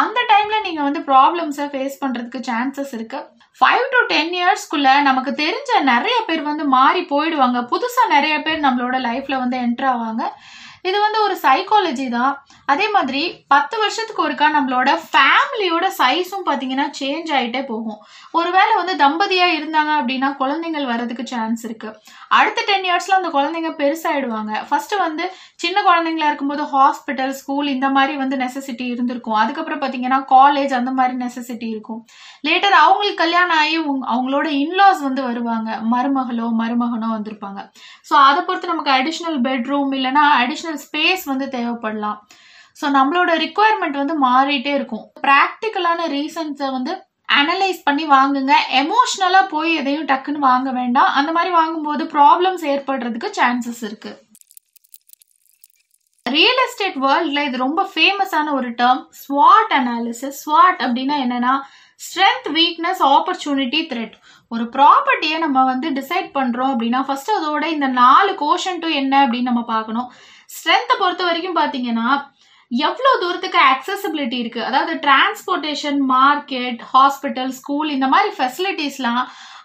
அந்த 0.00 0.20
டைம்ல 0.32 0.58
நீங்க 0.66 0.82
வந்து 0.88 1.02
ப்ராப்ளம்ஸை 1.10 1.66
ஃபேஸ் 1.72 2.00
பண்றதுக்கு 2.02 2.40
சான்சஸ் 2.50 2.94
இருக்கு. 2.98 3.20
ஃபைவ் 3.60 3.84
டு 3.92 4.00
டென் 4.12 4.32
இயர்ஸ்க்குள்ள 4.38 4.88
நமக்கு 5.08 5.30
தெரிஞ்ச 5.44 5.70
நிறைய 5.92 6.16
பேர் 6.28 6.42
வந்து 6.48 6.64
மாறி 6.76 7.02
போயிடுவாங்க. 7.12 7.58
புதுசா 7.72 8.02
நிறைய 8.14 8.34
பேர் 8.46 8.64
நம்மளோட 8.64 8.96
லைஃப்ல 9.08 9.36
வந்து 9.42 9.58
என்டர் 9.66 9.88
ஆவாங்க. 9.92 10.24
இது 10.88 10.98
வந்து 11.04 11.18
ஒரு 11.26 11.34
சைக்காலஜி 11.44 12.06
தான். 12.16 12.32
அதே 12.72 12.86
மாதிரி 12.96 13.22
பத்து 13.52 13.76
வருஷத்துக்கு 13.82 14.24
ஒருக்கா 14.26 14.46
நம்மளோட 14.56 14.90
ஃபேமிலியோட 15.10 15.86
சைஸும் 15.98 16.46
பார்த்தீங்கன்னா 16.48 16.86
சேஞ்ச் 16.98 17.30
ஆகிட்டே 17.38 17.62
போகும். 17.70 18.00
ஒருவேளை 18.38 18.72
வந்து 18.80 18.94
தம்பதியாக 19.04 19.56
இருந்தாங்க 19.58 19.92
அப்படின்னா 20.00 20.28
குழந்தைங்கள் 20.40 20.88
வர்றதுக்கு 20.92 21.24
சான்ஸ் 21.32 21.62
இருக்குது 21.68 21.94
அடுத்த 22.38 22.64
டென் 22.70 22.86
இயர்ஸில் 22.88 23.18
அந்த 23.18 23.30
குழந்தைங்க 23.36 23.70
பெருசாகிடுவாங்க 23.80 24.52
ஃபஸ்ட்டு 24.68 25.00
வந்து 25.04 25.24
சின்ன 25.64 25.76
குழந்தைங்களா 25.88 26.30
இருக்கும்போது 26.30 26.64
ஹாஸ்பிட்டல் 26.74 27.34
ஸ்கூல் 27.40 27.68
இந்த 27.74 27.88
மாதிரி 27.96 28.16
வந்து 28.22 28.36
நெசசிட்டி 28.44 28.86
இருந்திருக்கும். 28.94 29.38
அதுக்கப்புறம் 29.42 29.82
பார்த்தீங்கன்னா 29.82 30.20
காலேஜ் 30.34 30.74
அந்த 30.80 30.92
மாதிரி 30.98 31.16
நெசசிட்டி 31.24 31.68
இருக்கும். 31.74 32.00
லேட்டர் 32.48 32.76
அவங்களுக்கு 32.84 33.22
கல்யாணம் 33.24 33.58
ஆகி 33.62 33.76
அவங்களோட 34.14 34.46
இன்லாஸ் 34.64 35.02
வந்து 35.08 35.22
வருவாங்க. 35.28 35.70
மருமகளோ 35.94 36.48
மருமகனோ 36.62 37.10
வந்திருப்பாங்க. 37.16 37.60
ஸோ 38.08 38.14
அதை 38.28 38.40
பொறுத்து 38.48 38.72
நமக்கு 38.74 38.96
அடிஷ்னல் 38.98 39.40
பெட்ரூம் 39.48 39.94
இல்லைனா 39.98 40.24
அடிஷ்னல் 40.42 40.75
ஸ்பேஸ் 40.84 41.24
வந்து 41.32 41.46
தேவைப்படலாம். 41.56 42.18
ஸோ 42.80 42.86
நம்மளோட 42.98 43.30
ரிக்குவயர்மெண்ட் 43.44 44.00
வந்து 44.02 44.16
மாறிட்டே 44.26 44.72
இருக்கும். 44.78 45.04
ப்ராக்டிக்கலான 45.26 46.08
ரீசன்ஸை 46.16 46.68
வந்து 46.76 46.94
அனலைஸ் 47.40 47.80
பண்ணி 47.86 48.04
வாங்குங்க. 48.16 48.54
எமோஷ்னலாக 48.82 49.50
போய் 49.54 49.70
எதையும் 49.80 50.08
டக்குன்னு 50.10 50.46
வாங்க 50.50 50.70
வேண்டாம். 50.80 51.10
அந்த 51.18 51.30
மாதிரி 51.36 51.52
வாங்கும்போது 51.60 52.04
ப்ராப்ளம்ஸ் 52.16 52.64
ஏற்படுறதுக்கு 52.74 53.30
சான்சஸ் 53.38 53.82
இருக்கு. 53.88 54.12
ரியல் 56.26 56.60
எஸ்டேட் 56.66 56.96
வேர்ல்டில் 57.06 57.44
இது 57.48 57.56
ரொம்ப 57.64 57.80
ஃபேமஸான 57.90 58.52
ஒரு 58.58 58.68
டேர்ம் 58.80 59.02
ஸ்வாட் 59.22 59.74
அனாலிசிஸ் 59.80 60.38
ஸ்வாட் 60.44 60.80
அப்படின்னா 60.84 61.16
என்னன்னா 61.24 61.52
ஸ்ட்ரென்த் 62.00 62.48
வீக்னஸ் 62.56 63.02
ஆப்பர்ச்சுனிட்டி 63.16 63.80
த்ரெட் 63.90 64.16
ஒரு 64.54 64.64
ப்ராப்பர்ட்டியை 64.74 65.36
நம்ம 65.44 65.58
வந்து 65.70 65.88
டிசைட் 65.98 66.28
பண்ணுறோம் 66.38 66.72
அப்படின்னா 66.72 67.00
ஃபர்ஸ்ட் 67.06 67.30
அதோட 67.36 67.64
இந்த 67.76 67.88
நாலு 68.02 68.32
கோஷன் 68.42 68.82
டு 68.82 68.88
என்ன 69.02 69.14
அப்படின்னு 69.24 69.50
நம்ம 69.50 69.62
பார்க்கணும். 69.74 70.08
ஸ்ட்ரென்த்தை 70.50 70.96
பொறுத்த 70.98 71.22
வரைக்கும் 71.24 71.56
பார்த்தீங்கன்னா 71.56 72.08
எவ்வளோ 72.70 73.10
தூரத்துக்கு 73.20 73.58
அக்சசபிலிட்டி 73.72 74.38
இருக்கு? 74.38 74.60
அதாவது 74.64 74.92
டிரான்ஸ்போர்ட்டேஷன் 74.94 75.98
மார்க்கெட் 76.10 76.80
ஹாஸ்பிட்டல் 76.94 77.52
ஸ்கூல் 77.58 77.90
இந்த 77.90 78.06
மாதிரி 78.06 78.30
ஃபெசிலிட்டிஸ்லாம் 78.36 79.22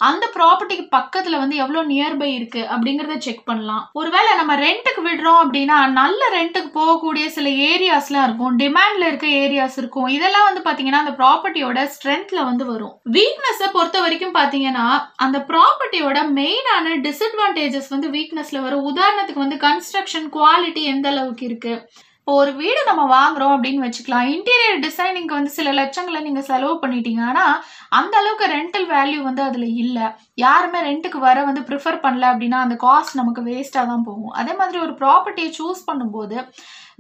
அந்த 0.10 0.26
ப்ராப்பர்ட்டிக்கு 0.36 0.86
பக்கத்துல 0.98 1.40
வந்து 1.42 1.56
எவ்வளோ 1.64 1.82
நியர்பை 1.92 2.30
இருக்கு 2.38 2.62
அப்படிங்கறத 2.74 3.18
செக் 3.26 3.44
பண்ணலாம். 3.50 3.84
ஒருவேளை 4.00 4.32
நம்ம 4.40 4.54
ரெண்ட்டுக்கு 4.66 5.02
விடுறோம் 5.08 5.40
அப்படின்னா 5.44 5.78
நல்ல 6.00 6.22
ரெண்ட்டுக்கு 6.38 6.72
போகக்கூடிய 6.80 7.26
சில 7.38 7.50
ஏரியாஸ்லாம் 7.70 8.26
இருக்கும். 8.28 8.56
டிமாண்ட்ல 8.62 9.10
இருக்க 9.12 9.28
ஏரியாஸ் 9.44 9.78
இருக்கும். 9.82 10.08
இதெல்லாம் 10.18 10.48
வந்து 10.50 10.64
பாத்தீங்கன்னா 10.68 11.02
அந்த 11.04 11.16
ப்ராப்பர்ட்டியோட 11.22 11.88
ஸ்ட்ரென்த்ல 11.96 12.40
வந்து 12.50 12.66
வரும். 12.72 12.94
வீக்னஸை 13.18 13.70
பொறுத்த 13.78 13.98
வரைக்கும் 14.06 14.38
பாத்தீங்கன்னா 14.40 14.86
அந்த 15.26 15.40
ப்ராப்பர்ட்டியோட 15.52 16.20
மெயினான 16.40 16.96
டிஸ்அட்வான்டேஜஸ் 17.08 17.92
வந்து 17.96 18.10
வீக்னஸ்ல 18.18 18.62
வரும். 18.68 18.88
உதாரணத்துக்கு 18.92 19.46
வந்து 19.46 19.60
கன்ஸ்ட்ரக்ஷன் 19.68 20.30
குவாலிட்டி 20.38 20.84
எந்த 20.94 21.08
அளவுக்கு 21.14 21.46
இருக்கு? 21.50 21.76
இப்போ 22.22 22.34
ஒரு 22.42 22.52
வீடு 22.54 22.82
நம்ம 22.88 23.04
வாங்குறோம் 23.14 23.54
அப்படின்னு 23.56 23.86
வச்சுக்கலாம். 23.86 24.28
இன்டீரியர் 24.34 24.82
டிசைனிங்க்கு 24.84 25.38
வந்து 25.38 25.52
சில 25.56 25.70
லட்சங்களை 25.80 26.20
நீங்க 26.22 26.42
செலவு 26.42 26.76
பண்ணிட்டீங்க. 26.84 27.22
ஆனா 27.30 27.46
அந்த 27.90 28.14
அளவுக்கு 28.18 28.46
ரெண்டல் 28.54 28.86
வேல்யூ 28.92 29.22
வந்து 29.22 29.42
அதுல 29.44 29.66
இல்ல. 29.84 30.00
யாருமே 30.36 30.82
ரெண்ட்டுக்கு 30.90 31.20
வர 31.20 31.44
வந்து 31.44 31.62
ப்ரிஃபர் 31.62 31.98
பண்ணல 32.06 32.28
அப்படின்னா 32.34 32.60
அந்த 32.66 32.76
காஸ்ட் 32.86 33.20
நமக்கு 33.22 33.44
வேஸ்டா 33.50 33.84
தான் 33.92 34.06
போகும். 34.10 34.36
அதே 34.42 34.54
மாதிரி 34.54 34.80
ஒரு 34.80 34.94
ப்ராப்பர்ட்டியை 35.02 35.52
சூஸ் 35.60 35.82
பண்ணும்போது 35.90 36.38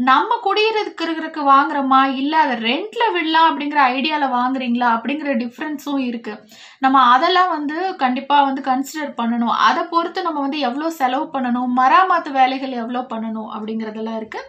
நம்ம 0.09 0.35
குடியிருக்கிறதுக்கு 0.45 1.42
வாங்குறோமா? 1.54 1.99
இல்ல 2.21 2.33
அதை 2.44 2.56
ரெண்ட்ல 2.69 3.04
விடலாம் 3.16 3.47
அப்படிங்கிற 3.49 3.80
ஐடியால 3.95 4.28
வாங்குறீங்களா? 4.37 4.87
அப்படிங்கிற 4.95 5.31
டிஃப்ரென்ஸும் 5.44 6.04
இருக்கு. 6.09 6.33
நம்ம 6.80 7.01
அதெல்லாம் 7.16 7.49
வந்து 7.49 7.95
கண்டிப்பா 7.95 8.37
வந்து 8.44 8.61
கன்சிடர் 8.61 9.13
பண்ணணும். 9.21 9.54
அதை 9.68 9.83
பொறுத்து 9.83 10.21
நம்ம 10.21 10.40
வந்து 10.40 10.59
எவ்வளவு 10.59 10.97
செலவு 11.01 11.28
பண்ணணும்? 11.35 11.69
மராமத்து 11.81 12.31
வேலைகள் 12.40 12.80
எவ்வளவு 12.83 13.06
பண்ணணும் 13.13 13.49
அப்படிங்கறதெல்லாம் 13.56 14.19
இருக்கு. 14.21 14.42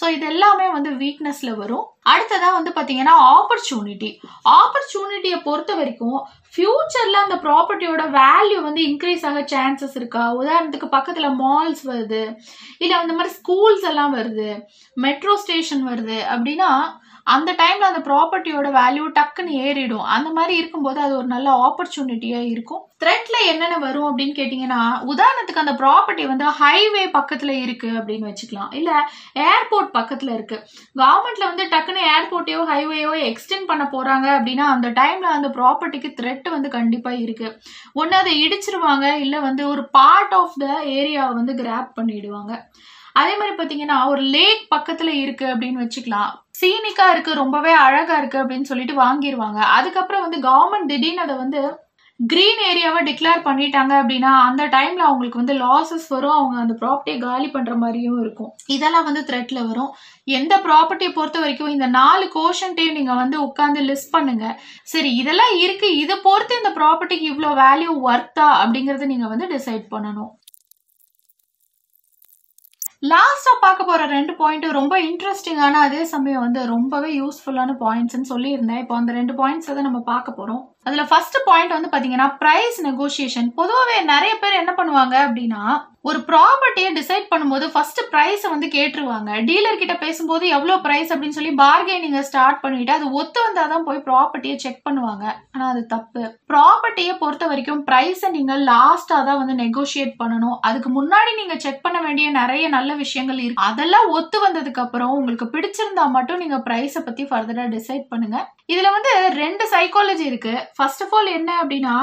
ஸோ 0.00 0.04
இது 0.16 0.26
எல்லாமே 0.26 0.66
வந்து 0.70 0.90
வீக்னஸில் 1.02 1.58
வரும். 1.62 1.86
அடுத்ததா 2.08 2.52
வந்து 2.52 2.70
பாத்தீங்கன்னா 2.70 3.14
ஆப்பர்ச்சுனிட்டி 3.32 4.10
ஆப்பர்ச்சுனிட்டியை 4.58 5.42
பொறுத்த 5.44 5.74
வரைக்கும் 5.74 6.18
ஃபியூச்சர்ல 6.56 7.16
அந்த 7.22 7.34
ப்ராப்பர்ட்டியோட 7.34 8.02
வேல்யூ 8.18 8.60
வந்து 8.62 8.82
இன்க்ரீஸ் 8.82 9.26
ஆக 9.26 9.40
சான்சஸ் 9.40 9.96
இருக்கா? 9.96 10.36
உதாரணத்துக்கு 10.36 10.88
பக்கத்துல 10.96 11.28
மால்ஸ் 11.42 11.82
வருது. 11.84 12.34
இல்ல 12.78 12.96
அந்த 12.96 13.12
மாதிரி 13.12 13.34
ஸ்கூல்ஸ் 13.34 13.88
எல்லாம் 13.88 14.14
வருது. 14.14 14.60
மெட்ரோ 14.94 15.36
ஸ்டேஷன் 15.36 15.88
வருது. 15.88 16.18
அப்படின்னா 16.34 16.70
அந்த 17.24 17.52
டைம்ல 17.52 17.86
அந்த 17.90 17.98
ப்ராப்பர்ட்டியோட 17.98 18.68
வேல்யூ 18.80 19.04
டக்குன்னு 19.18 19.54
ஏறிடும். 19.66 20.04
அந்த 20.16 20.30
மாதிரி 20.30 20.56
இருக்கும்போது 20.56 21.00
அது 21.00 21.16
ஒரு 21.16 21.26
நல்ல 21.26 21.50
ஆப்பர்ச்சுனிட்டியா 21.66 22.40
இருக்கும். 22.50 22.82
த்ரெட்ல 23.04 23.46
என்னென்ன 23.46 23.78
வரும் 23.78 24.18
அப்படின்னு 24.18 24.36
கேட்டீங்கன்னா 24.40 24.78
உதாரணத்துக்கு 25.12 25.62
அந்த 25.62 25.72
ப்ராப்பர்ட்டி 25.72 26.26
வந்து 26.26 26.44
ஹைவே 26.44 27.02
பக்கத்துல 27.18 27.62
இருக்கு 27.62 27.88
அப்படின்னு 27.88 28.28
வச்சுக்கலாம். 28.30 28.74
இல்ல 28.74 29.10
ஏர்போர்ட் 29.34 29.94
பக்கத்துல 29.94 30.34
இருக்கு. 30.34 30.66
கவர்மெண்ட்ல 30.94 31.44
வந்து 31.44 31.64
டக்குன்னு 31.64 31.95
ஏர்போர்ட்டையோ 32.00 32.60
ஹைவேயோ 32.72 33.12
எக்ஸ்டெண்ட் 33.30 33.66
பண்ண 33.66 33.84
போறாங்க 33.92 34.26
அப்படின்னா 34.36 34.66
அந்த 34.74 34.88
டைம்ல 34.90 35.28
அந்த 35.36 35.48
ப்ராப்பர்ட்டிக்கு 35.48 36.10
த்ரெட் 36.20 36.48
வந்து 36.50 36.68
கண்டிப்பா 36.68 37.10
இருக்கு. 37.10 37.60
ஒன்னு 37.92 38.16
அதை 38.16 38.32
இடிச்சிருவாங்க 38.44 39.12
இல்ல 39.14 39.40
வந்து 39.40 39.68
ஒரு 39.68 39.88
பார்ட் 39.88 40.34
ஆஃப் 40.34 40.58
த 40.58 40.66
ஏரியாவை 40.84 41.34
வந்து 41.34 41.54
கிராப் 41.62 41.90
பண்ணிடுவாங்க. 42.00 42.52
அதே 43.12 43.34
மாதிரி 43.36 43.54
பாத்தீங்கன்னா 43.56 44.06
ஒரு 44.06 44.20
லேக் 44.20 44.64
பக்கத்துல 44.74 45.08
இருக்கு 45.08 45.46
அப்படின்னு 45.46 45.82
வச்சுக்கலாம். 45.84 46.32
சீனிக்கா 46.60 47.10
இருக்கு 47.10 47.32
ரொம்பவே 47.34 47.72
அழகா 47.72 48.18
இருக்கு 48.18 48.38
அப்படின்னு 48.38 48.70
சொல்லிட்டு 48.70 48.94
வாங்கிடுவாங்க 49.02 49.60
அதுக்கப்புறம் 49.78 50.24
வந்து 50.28 50.38
கவர்மெண்ட் 50.48 50.86
திடீர்னு 50.86 51.20
அதை 51.20 51.36
வந்து 51.36 51.60
கிரீன் 52.20 52.60
ஏரியாவை 52.68 53.00
டிக்ளேர் 53.06 53.40
பண்ணிட்டாங்க 53.46 53.92
அப்படின்னா 54.02 54.30
அந்த 54.44 54.62
டைம்ல 54.74 55.02
அவங்களுக்கு 55.06 55.40
வந்து 55.40 55.54
லாசஸ் 55.64 56.06
வரும். 56.12 56.36
அவங்க 56.36 56.56
அந்த 56.62 56.74
ப்ராப்பர்ட்டியை 56.80 57.18
காலி 57.24 57.48
பண்ற 57.56 57.72
மாதிரியும் 57.82 58.20
இருக்கும். 58.22 58.52
இதெல்லாம் 58.74 59.06
வந்து 59.08 59.22
த்ரெட்ல 59.30 59.58
வரும். 59.70 59.90
எந்த 60.38 60.54
ப்ராப்பர்ட்டியை 60.66 61.12
பொறுத்த 61.18 61.40
வரைக்கும் 61.42 61.74
இந்த 61.74 61.86
நாலு 61.98 62.26
கோஷன்ட்டையும் 62.36 62.96
நீங்க 62.98 63.14
வந்து 63.22 63.38
உட்காந்து 63.48 63.82
லிஸ்ட் 63.90 64.14
பண்ணுங்க. 64.16 64.46
சரி 64.92 65.10
இதெல்லாம் 65.22 65.54
இருக்கு. 65.64 65.90
இதை 66.04 66.16
பொறுத்து 66.28 66.60
இந்த 66.62 66.72
ப்ராப்பர்ட்டிக்கு 66.80 67.28
இவ்வளோ 67.32 67.52
வேல்யூ 67.64 67.92
ஒர்த்தா 68.10 68.48
அப்படிங்கறத 68.62 69.10
நீங்க 69.12 69.28
வந்து 69.34 69.48
டிசைட் 69.54 69.86
பண்ணணும். 69.94 70.32
லாஸ்டா 73.12 73.52
பார்க்க 73.64 73.88
போற 73.88 74.02
ரெண்டு 74.16 74.32
பாயிண்ட் 74.38 74.66
ரொம்ப 74.78 74.94
இன்ட்ரெஸ்டிங்கான 75.08 75.80
அதே 75.86 76.02
சமயம் 76.12 76.44
வந்து 76.44 76.60
ரொம்பவே 76.74 77.10
யூஸ்ஃபுல்லான 77.20 77.74
பாயிண்ட்ஸ்னு 77.84 78.30
சொல்லியிருந்தேன். 78.32 78.80
இப்போ 78.84 78.94
அந்த 79.00 79.12
ரெண்டு 79.20 79.34
பாயிண்ட்ஸ் 79.40 79.70
தான் 79.78 79.88
நம்ம 79.88 80.00
பார்க்க 80.12 80.38
போறோம். 80.38 80.64
அதுல 80.86 81.02
ஃபர்ஸ்ட் 81.10 81.36
பாயிண்ட் 81.48 81.76
வந்து 81.76 81.90
பாத்தீங்கன்னா 81.92 82.28
பிரைஸ் 82.40 82.78
நெகோசியேஷன் 82.88 83.48
பொதுவாகவே 83.58 83.98
நிறைய 84.12 84.32
பேர் 84.42 84.60
என்ன 84.62 84.72
பண்ணுவாங்க 84.78 85.14
அப்படின்னா 85.26 85.62
ஒரு 86.08 86.18
ப்ராப்பர்ட்டியை 86.28 86.90
டிசைட் 86.98 87.24
பண்ணும்போது 87.30 87.66
ஃபர்ஸ்ட் 87.72 88.00
பிரைஸ் 88.10 88.44
வந்து 88.52 88.66
கேட்டுருவாங்க. 88.74 89.30
டீலர் 89.48 89.80
கிட்ட 89.80 89.94
பேசும்போது 90.02 90.44
எவ்வளோ 90.56 90.74
பிரைஸ் 90.84 91.10
அப்படின்னு 91.12 91.36
சொல்லி 91.38 91.52
பார்கெனிங்க 91.62 92.20
ஸ்டார்ட் 92.28 92.60
பண்ணிட்டு 92.64 92.92
அது 92.96 93.06
ஒத்து 93.20 93.38
வந்தாதான் 93.46 93.86
போய் 93.88 94.04
ப்ராப்பர்ட்டியை 94.08 94.56
செக் 94.64 94.84
பண்ணுவாங்க. 94.88 95.24
ஆனா 95.52 95.64
அது 95.72 95.82
தப்பு. 95.94 96.22
ப்ராப்பர்ட்டியை 96.52 97.14
பொறுத்த 97.22 97.46
வரைக்கும் 97.52 97.82
ப்ரைஸை 97.88 98.30
நீங்க 98.36 98.56
லாஸ்டா 98.70 99.18
தான் 99.28 99.40
வந்து 99.40 99.56
நெகோஷியேட் 99.64 100.14
பண்ணணும். 100.22 100.56
அதுக்கு 100.68 100.90
முன்னாடி 100.98 101.32
நீங்க 101.40 101.56
செக் 101.64 101.84
பண்ண 101.86 102.00
வேண்டிய 102.06 102.28
நிறைய 102.40 102.68
நல்ல 102.76 102.94
விஷயங்கள் 103.04 103.40
இருக்கு. 103.44 103.66
அதெல்லாம் 103.70 104.08
ஒத்து 104.18 104.40
வந்ததுக்கு 104.46 104.84
அப்புறம் 104.84 105.16
உங்களுக்கு 105.18 105.48
பிடிச்சிருந்தா 105.56 106.06
மட்டும் 106.18 106.42
நீங்க 106.44 106.60
ப்ரைஸை 106.68 107.02
பத்தி 107.08 107.24
ஃபர்தரா 107.32 107.66
டிசைட் 107.76 108.06
பண்ணுங்க. 108.14 108.38
இதுல 108.72 108.88
வந்து 108.96 109.12
ரெண்டு 109.42 109.64
சைக்காலஜி 109.72 110.24
இருக்கு. 110.30 110.54
ஃபர்ஸ்ட் 110.76 111.02
ஆஃப் 111.04 111.14
ஆல் 111.18 111.28
என்ன 111.38 111.50
அப்படின்னா 111.62 111.96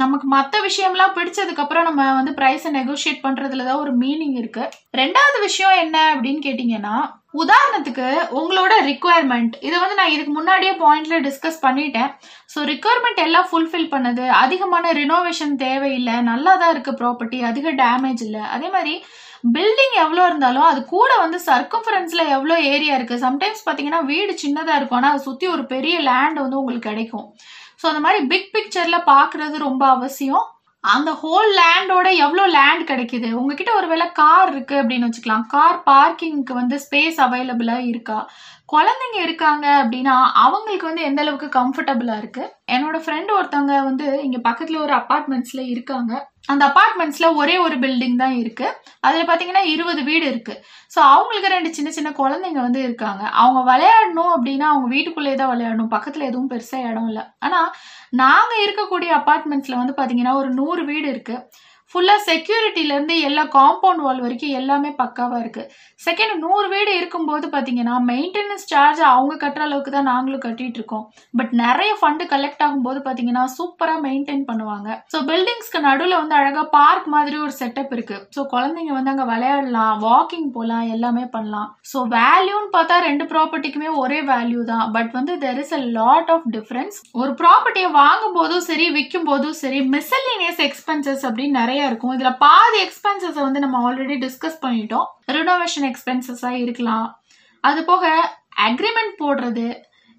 நமக்கு 0.00 0.26
மற்ற 0.34 0.56
விஷயம்லாம் 0.66 1.14
பிடிச்சதுக்கு 1.18 1.62
அப்புறம் 1.62 1.86
நம்ம 1.88 2.02
வந்து 2.18 2.32
ப்ரைஸை 2.40 2.70
நெகோஷியேட் 2.78 3.22
பண்றதுல 3.26 3.66
தான் 3.68 3.82
ஒரு 3.84 3.92
மீனிங் 4.02 4.36
இருக்கு. 4.40 4.64
ரெண்டாவது 5.00 5.38
விஷயம் 5.46 5.76
என்ன 5.84 5.96
அப்படின்னு 6.14 6.40
கேட்டீங்கன்னா 6.46 6.96
உதாரணத்துக்கு 7.42 8.06
உங்களோட 8.40 8.72
ரிக்குவயர்மெண்ட் 8.88 9.54
இதை 9.66 9.76
வந்து 9.82 9.98
நான் 10.00 10.14
இதுக்கு 10.14 10.32
முன்னாடியே 10.38 10.72
பாயிண்ட்ல 10.82 11.16
டிஸ்கஸ் 11.26 11.64
பண்ணிட்டேன். 11.66 12.10
ஸோ 12.52 12.58
ரிக்குவயர்மெண்ட் 12.72 13.24
எல்லாம் 13.26 13.48
ஃபுல்ஃபில் 13.50 13.92
பண்ணது 13.94 14.24
அதிகமான 14.42 14.92
ரினோவேஷன் 15.00 15.54
தேவையில்லை 15.64 16.16
நல்லா 16.30 16.54
தான் 16.62 16.72
இருக்கு 16.74 16.94
ப்ராப்பர்ட்டி 17.02 17.40
அதிக 17.50 17.72
டேமேஜ் 17.82 18.24
இல்லை. 18.28 18.44
அதே 18.56 18.70
மாதிரி 18.76 18.94
பில்டிங் 19.54 19.96
எவ்வளோ 20.04 20.22
இருந்தாலும் 20.30 20.66
அது 20.70 20.80
கூட 20.94 21.10
வந்து 21.24 21.38
சர்க்கம்ஃபரன்ஸ்ல 21.46 22.22
எவ்வளோ 22.36 22.56
ஏரியா 22.72 22.94
இருக்குது 22.98 23.24
சம்டைம்ஸ் 23.26 23.64
பார்த்தீங்கன்னா 23.66 24.02
வீடு 24.12 24.34
சின்னதாக 24.44 24.78
இருக்கும். 24.78 24.98
ஆனால் 25.00 25.14
அதை 25.14 25.22
சுற்றி 25.28 25.48
ஒரு 25.54 25.64
பெரிய 25.74 25.96
லேண்ட் 26.10 26.44
வந்து 26.44 26.60
உங்களுக்கு 26.60 26.90
கிடைக்கும். 26.90 27.26
ஸோ 27.80 27.86
அந்த 27.90 28.00
மாதிரி 28.04 28.20
பிக் 28.30 28.52
பிக்சரில் 28.54 29.08
பார்க்குறது 29.12 29.58
ரொம்ப 29.68 29.82
அவசியம். 29.96 30.46
அந்த 30.84 31.10
ஹோல் 31.22 31.50
லேண்டோட 31.60 32.08
எவ்வளோ 32.24 32.44
லேண்ட் 32.56 32.84
கிடைக்குது? 32.90 33.28
உங்ககிட்ட 33.38 33.70
ஒருவேளை 33.78 34.06
கார் 34.18 34.50
இருக்கு 34.52 34.74
அப்படின்னு 34.82 35.08
வச்சுக்கலாம். 35.08 35.46
கார் 35.54 35.78
பார்க்கிங்க்கு 35.88 36.52
வந்து 36.60 36.76
ஸ்பேஸ் 36.84 37.18
அவைலபிளாக 37.24 37.88
இருக்கா? 37.92 38.18
குழந்தைங்க 38.72 39.18
இருக்காங்க 39.26 39.66
அப்படின்னா 39.82 40.16
அவங்களுக்கு 40.44 40.88
வந்து 40.90 41.06
எந்த 41.08 41.22
அளவுக்கு 41.24 41.48
கம்ஃபர்டபுளாக 41.58 42.22
இருக்கு? 42.22 42.44
என்னோட 42.76 42.96
ஃப்ரெண்டு 43.04 43.30
ஒருத்தவங்க 43.38 43.76
வந்து 43.90 44.06
இங்கே 44.26 44.40
பக்கத்தில் 44.48 44.84
ஒரு 44.86 44.94
அப்பார்ட்மெண்ட்ஸில் 45.00 45.70
இருக்காங்க. 45.74 46.12
அந்த 46.48 46.62
அப்பார்ட்மெண்ட்ஸ்ல 46.68 47.26
ஒரே 47.40 47.54
ஒரு 47.66 47.76
பில்டிங் 47.84 48.16
தான் 48.22 48.34
இருக்கு. 48.42 48.66
அதுல 49.06 49.22
பாத்தீங்கன்னா 49.30 49.62
இருபது 49.74 50.02
வீடு 50.10 50.24
இருக்கு. 50.32 50.54
ஸோ 50.94 50.98
அவங்களுக்கு 51.14 51.54
ரெண்டு 51.54 51.70
சின்ன 51.78 51.90
சின்ன 51.98 52.10
குழந்தைங்க 52.20 52.60
வந்து 52.66 52.82
இருக்காங்க. 52.88 53.22
அவங்க 53.42 53.60
விளையாடணும் 53.70 54.32
அப்படின்னா 54.36 54.68
அவங்க 54.72 54.88
வீட்டுக்குள்ளே 54.94 55.34
தான் 55.40 55.52
விளையாடணும். 55.54 55.92
பக்கத்துல 55.96 56.28
எதுவும் 56.30 56.50
பெருசா 56.52 56.80
இடம் 56.90 57.08
இல்லை. 57.12 57.24
ஆனா 57.46 57.60
நாங்க 58.22 58.52
இருக்கக்கூடிய 58.66 59.10
அப்பார்ட்மெண்ட்ஸ்ல 59.20 59.80
வந்து 59.82 59.98
பாத்தீங்கன்னா 60.00 60.34
ஒரு 60.42 60.50
நூறு 60.60 60.84
வீடு 60.92 61.08
இருக்கு. 61.14 61.36
ஃபுல்லாக 61.92 62.20
செக்யூரிட்டிலேருந்து 62.30 63.14
எல்லா 63.28 63.44
காம்பவுண்ட் 63.56 64.02
வால் 64.06 64.22
வரைக்கும் 64.24 64.56
எல்லாமே 64.60 64.90
பக்காவாக 65.02 65.42
இருக்குது 65.42 65.68
செகண்ட் 66.00 66.34
நூறு 66.44 66.66
வீடு 66.72 66.92
இருக்கும்போது 66.98 67.46
பார்த்தீங்கன்னா 67.54 67.94
மெயின்டெனன்ஸ் 68.10 68.66
சார்ஜ் 68.72 69.00
அவங்க 69.12 69.34
கட்டுற 69.44 69.62
அளவுக்கு 69.66 69.92
தான் 69.94 70.08
நாங்களும் 70.12 70.42
கட்டிட்டு 70.46 70.78
இருக்கோம். 70.80 71.04
பட் 71.38 71.52
நிறைய 71.62 71.92
ஃபண்டு 72.00 72.24
கலெக்ட் 72.32 72.62
ஆகும்போது 72.66 72.98
பார்த்தீங்கன்னா 73.06 73.44
சூப்பராக 73.56 74.00
மெயின்டைன் 74.06 74.44
பண்ணுவாங்க. 74.50 74.88
ஸோ 75.12 75.20
பில்டிங்ஸ்க்கு 75.30 75.80
நடுவில் 75.88 76.18
வந்து 76.20 76.36
அழகாக 76.40 76.66
பார்க் 76.76 77.08
மாதிரி 77.14 77.38
ஒரு 77.44 77.54
செட்டப் 77.60 77.94
இருக்குது 77.96 78.24
ஸோ 78.36 78.42
குழந்தைங்க 78.54 78.92
வந்து 78.98 79.12
அங்கே 79.14 79.26
விளையாடலாம் 79.32 79.96
வாக்கிங் 80.06 80.50
போகலாம் 80.56 80.86
எல்லாமே 80.96 81.24
பண்ணலாம். 81.36 81.70
ஸோ 81.92 82.00
வேல்யூன்னு 82.16 82.70
பார்த்தா 82.76 82.98
ரெண்டு 83.08 83.26
ப்ராப்பர்ட்டிக்குமே 83.32 83.90
ஒரே 84.02 84.20
வேல்யூ 84.32 84.62
தான். 84.72 84.86
பட் 84.98 85.10
வந்து 85.18 85.34
there 85.46 85.62
is 85.64 85.74
a 85.78 85.82
lot 85.98 86.30
of 86.36 86.46
difference 86.58 86.98
ஒரு 87.22 87.32
ப்ராப்பர்ட்டியை 87.42 87.90
வாங்கும் 88.00 88.38
போதும் 88.38 88.66
சரி 88.70 88.88
விற்கும் 88.98 89.28
போதும் 89.30 89.58
சரி 89.62 89.80
மிஸ்லினியஸ் 89.96 90.62
எக்ஸ்பென்சஸ் 90.68 91.24
அப்படின்னு 91.28 91.60
நிறைய 91.60 91.77
இருக்கும். 91.86 92.14
இதுல 92.16 92.36
பாதி 92.38 92.78
எக்ஸ்பென்சஸை 92.84 93.42
வந்து 93.46 93.60
நம்ம 93.60 93.78
ஆல்ரெடி 93.86 94.16
டிஸ்கஸ் 94.24 94.58
பண்ணிட்டோம். 94.64 95.06
ரினோவேஷன் 95.36 95.86
எக்ஸ்பென்சஸா 95.90 96.50
இருக்கலாம். 96.64 97.06
அது 97.60 97.84
போக 97.84 98.34
அக்ரிமெண்ட் 98.68 99.14
போடுறது. 99.22 99.68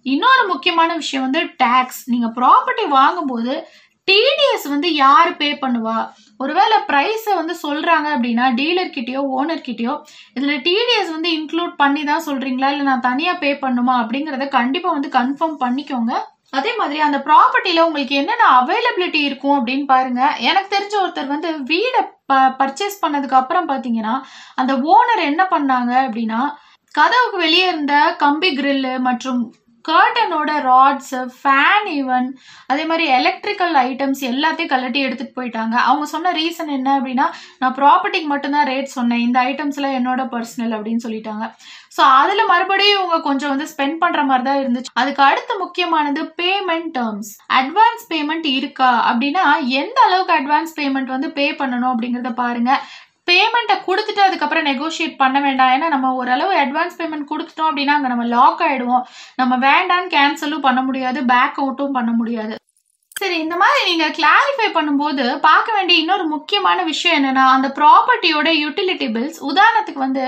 இன்னொரு 0.02 0.44
முக்கியமான 0.48 0.96
விஷயம் 0.96 1.32
வந்து 1.32 1.42
டேக்ஸ் 1.64 2.02
நீங்க 2.06 2.28
ப்ராப்பர்ட்டி 2.40 2.88
வாங்கும்போது 2.88 3.68
டிடிஎஸ் 4.08 4.68
வந்து 4.70 4.94
யார் 4.94 5.38
பே 5.38 5.58
பண்ணுவா? 5.64 6.10
ஒருவேளை 6.38 6.78
ப்ரைஸை 6.88 7.34
வந்து 7.36 7.56
சொல்றாங்க 7.64 8.08
அப்படின்னா 8.16 8.46
டீலர் 8.60 8.94
கிட்டயோ 8.96 9.22
ஓனர் 9.38 9.66
கிட்டயோ 9.68 9.94
இதுல 10.36 10.54
டிடிஎஸ் 10.68 11.12
வந்து 11.16 11.30
இன்க்ளூட் 11.40 11.74
பண்ணி 11.76 12.04
தான் 12.04 12.26
சொல்றீங்களா? 12.26 12.70
இல்லை 12.72 12.86
நான் 12.86 13.08
தனியா 13.10 13.34
பே 13.34 13.54
பண்ணுமா? 13.54 13.96
அப்படிங்கறத 14.04 14.48
கண்டிப்பா 14.48 14.92
வந்து 14.92 15.10
கன்ஃபார்ம் 15.10 15.58
பண்ணிக்கோங்க. 15.66 16.14
அதே 16.54 16.72
மாதிரி 16.78 17.00
அந்த 17.08 17.18
ப்ராப்பர்ட்டியில 17.28 17.84
உங்களுக்கு 17.88 18.14
என்னென்ன 18.16 18.46
அவைலபிலிட்டி 18.60 19.20
இருக்கும் 19.30 19.58
அப்படின்னு 19.60 19.86
பாருங்க. 19.86 20.22
எனக்கு 20.50 20.70
தெரிஞ்ச 20.76 20.96
ஒருத்தர் 21.04 21.34
வந்து 21.36 21.50
வீடை 21.72 22.02
பர்ச்சேஸ் 22.62 23.02
பண்ணதுக்கு 23.04 23.40
அப்புறம் 23.42 23.70
பாத்தீங்கன்னா 23.70 24.16
அந்த 24.56 24.74
ஓனர் 24.94 25.24
என்ன 25.32 25.44
பண்ணாங்க 25.54 25.92
அப்படின்னா 26.06 26.42
கதவுக்கு 26.96 27.38
வெளியே 27.38 27.66
இருந்த 27.70 27.96
கம்பி 28.18 28.50
கிரில்லு 28.60 28.94
மற்றும் 29.08 29.42
கர்டனோட 29.90 30.52
ராட்ஸ் 30.70 31.14
ஃபேன் 31.40 31.88
ஈவன் 32.00 32.28
அதே 32.72 32.84
மாதிரி 32.92 33.06
எலக்ட்ரிக்கல் 33.18 33.76
ஐட்டம்ஸ் 33.88 34.22
எல்லாத்தையும் 34.32 34.74
கலட்டி 34.74 35.00
எடுத்துட்டு 35.08 35.38
போயிட்டாங்க. 35.40 35.76
அவங்க 35.90 36.06
சொன்ன 36.14 36.34
ரீசன் 36.40 36.72
என்ன 36.78 36.90
அப்படின்னா 37.00 37.28
நான் 37.64 37.76
ப்ராப்பர்ட்டிக்கு 37.80 38.30
மட்டும்தான் 38.34 38.70
ரேட் 38.72 38.96
சொன்னேன். 38.98 39.24
இந்த 39.28 39.40
ஐட்டம்ஸ்லாம் 39.52 39.98
என்னோட 40.00 40.24
பர்சனல் 40.36 40.76
அப்படின்னு 40.78 41.06
சொல்லிட்டாங்க. 41.08 41.46
ஸோ 41.98 42.02
அதில் 42.22 42.50
மறுபடியும் 42.54 42.98
இவங்க 42.98 43.18
கொஞ்சம் 43.28 43.52
வந்து 43.54 43.68
ஸ்பெண்ட் 43.74 44.00
பண்ணுற 44.04 44.22
மாதிரி 44.30 44.48
தான் 44.50 44.62
இருந்துச்சு. 44.64 44.92
அதுக்கு 45.02 45.22
அடுத்து 45.30 45.54
முக்கியமானது 45.64 46.22
பேமெண்ட் 46.42 46.92
டேர்ம்ஸ் 46.98 47.32
அட்வான்ஸ் 47.60 48.06
பேமெண்ட் 48.14 48.48
இருக்கா 48.60 48.92
அப்படின்னா 49.10 49.46
எந்த 49.82 50.00
அளவுக்கு 50.08 50.36
அட்வான்ஸ் 50.40 50.74
பேமெண்ட் 50.80 51.16
வந்து 51.16 51.30
பே 51.38 51.48
பண்ணணும் 51.62 51.92
அப்படிங்கிறத 51.94 52.34
பாருங்க. 52.44 52.72
பேமெண்ட்டை 53.30 53.76
கொடுத்துட்டு 53.88 54.22
அதுக்கப்புறம் 54.28 54.59
நெகோஷியேட் 54.72 55.20
பண்ண 55.24 55.40
வேண்டாம். 55.48 55.74
ஏன்னா 55.76 55.90
நம்ம 55.96 56.14
ஓரளவு 56.22 56.54
அட்வான்ஸ் 56.64 56.98
பேமெண்ட் 57.02 57.30
கொடுத்துட்டோம் 57.34 57.70
அப்படின்னா 57.72 57.98
அங்கே 57.98 58.14
நம்ம 58.14 58.28
லாக் 58.38 58.64
ஆகிடுவோம் 58.70 59.06
நம்ம 59.42 59.54
வேண்டான்னு 59.68 60.16
கேன்சலும் 60.18 60.66
பண்ண 60.70 60.82
முடியாது 60.90 61.22
பேக் 61.34 61.60
அவுட்டும் 61.64 61.98
பண்ண 62.00 62.14
முடியாது. 62.22 62.56
சரி 63.22 63.38
இந்த 63.44 63.56
மாதிரி 63.62 63.80
நீங்க 63.88 64.06
கிளாரிஃபை 64.18 64.68
பண்ணும்போது 64.76 65.24
பார்க்க 65.48 65.74
வேண்டிய 65.78 66.02
இன்னொரு 66.02 66.26
முக்கியமான 66.34 66.84
விஷயம் 66.90 67.18
என்னன்னா 67.18 67.46
அந்த 67.56 67.68
ப்ராப்பர்ட்டியோட 67.80 68.50
யூட்டிலிட்டி 68.64 69.08
பில்ஸ் 69.16 69.40
உதாரணத்துக்கு 69.50 70.02
வந்து 70.06 70.24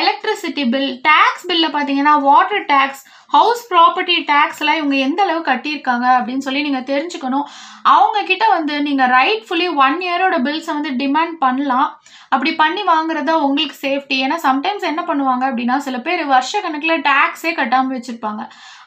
எலக்ட்ரிசிட்டி 0.00 0.64
பில் 0.72 0.90
டேக்ஸ் 1.08 1.46
பில்ல 1.50 1.68
பாத்தீங்கன்னா 1.76 2.14
water 2.28 2.64
tax 2.72 3.02
house 3.36 3.62
property 3.72 4.16
tax 4.30 4.60
எல்லாம் 4.62 4.78
இவங்க 4.80 4.96
எந்த 5.04 5.20
அளவு 5.26 5.40
கட்டியிருக்காங்க 5.50 6.06
அப்படின்னு 6.16 6.46
சொல்லி 6.46 6.64
நீங்க 6.66 6.82
தெரிஞ்சுக்கணும். 6.90 7.46
அவங்க 7.94 8.18
கிட்ட 8.30 8.44
வந்து 8.56 8.74
நீங்க 8.88 9.04
ரைட்ஃபுல்லி 9.18 9.68
ஒன் 9.84 9.96
இயரோட 10.08 10.38
பில்ஸை 10.48 10.72
வந்து 10.78 10.92
டிமாண்ட் 11.02 11.36
பண்ணலாம். 11.44 11.88
அப்படி 12.34 12.52
பண்ணி 12.62 12.82
வாங்குறதா 12.92 13.34
உங்களுக்கு 13.46 13.78
சேஃப்டி 13.86 14.18
ஏன்னா 14.26 14.38
சம்டைம்ஸ் 14.48 14.90
என்ன 14.92 15.02
பண்ணுவாங்க 15.08 15.44
அப்படின்னா 15.50 15.78
சில 15.86 15.98
பேர் 16.06 16.22
வருஷ 16.34 16.60
கணக்கில் 16.66 17.04
டேக்ஸே 17.08 17.52
கட்டாமல் 17.60 17.96
வச்சுருப்பாங்க. 17.96 18.44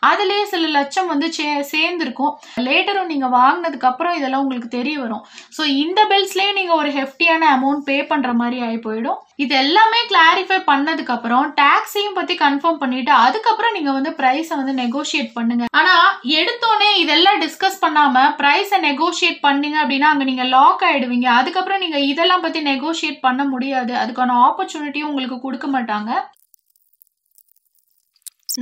அதுலேயே 0.08 0.42
சில 0.52 0.66
லட்சம் 0.78 1.08
வந்து 1.12 1.28
சே 1.36 1.46
சேர்ந்துருக்கும். 1.74 2.34
லேட்டரும் 2.66 3.12
நீங்கள் 3.12 3.34
வாங்கினதுக்கப்புறம் 3.38 4.16
இதெல்லாம் 4.18 4.44
உங்களுக்கு 4.44 4.70
தெரிய 4.76 4.96
வரும். 5.04 5.24
ஸோ 5.56 5.62
இந்த 5.84 6.00
பில்ஸ்லேயே 6.12 6.52
நீங்கள் 6.58 6.80
ஒரு 6.82 6.90
ஹெஃப்டியான 6.98 7.44
அமௌண்ட் 7.56 7.86
பே 7.88 7.96
பண்ணுற 8.12 8.32
மாதிரி 8.42 8.58
ஆகி 8.66 8.80
போயிடும். 8.84 9.20
இது 9.44 9.54
எல்லாமே 9.62 10.02
கிளாரிஃபை 10.12 10.60
பண்ணதுக்கப்புறம் 10.70 11.48
டேக்ஸையும் 11.62 12.18
பற்றி 12.18 12.36
கன்ஃபார்ம் 12.44 12.82
பண்ணிட்டு 12.84 13.12
அதுக்கப்புறம் 13.26 13.76
நீங்கள் 13.78 13.98
வந்து 13.98 14.12
ப்ரைஸை 14.20 14.56
வந்து 14.60 14.76
நெகோஷியேட் 14.84 15.32
பண்ணுங்க. 15.38 15.66
ஆனால் 15.80 16.06
எடுத்தோடனே 16.40 16.92
இதெல்லாம் 17.04 17.42
டிஸ்கஸ் 17.46 17.82
பண்ணாமல் 17.86 18.30
ப்ரைஸை 18.42 18.80
நெகோஷியேட் 18.90 19.40
பண்ணீங்க 19.48 19.80
அப்படின்னா 19.84 20.12
அங்கே 20.12 20.30
நீங்கள் 20.32 20.52
லாக் 20.58 20.86
ஆகிடுவீங்க 20.90 21.30
அதுக்கப்புறம் 21.40 21.84
நீங்கள் 21.86 22.08
இதெல்லாம் 22.12 22.46
பற்றி 22.46 22.62
நெகோஷியேட் 22.72 23.20
பண்ண 23.26 23.35
முடியாது. 23.44 23.94
அதுக்கான 23.94 24.36
ஆப்பர்ச்சுனிட்டியும் 24.40 25.10
உங்களுக்கு 25.12 25.40
கொடுக்க 25.42 25.68
மாட்டாங்க. 25.68 26.12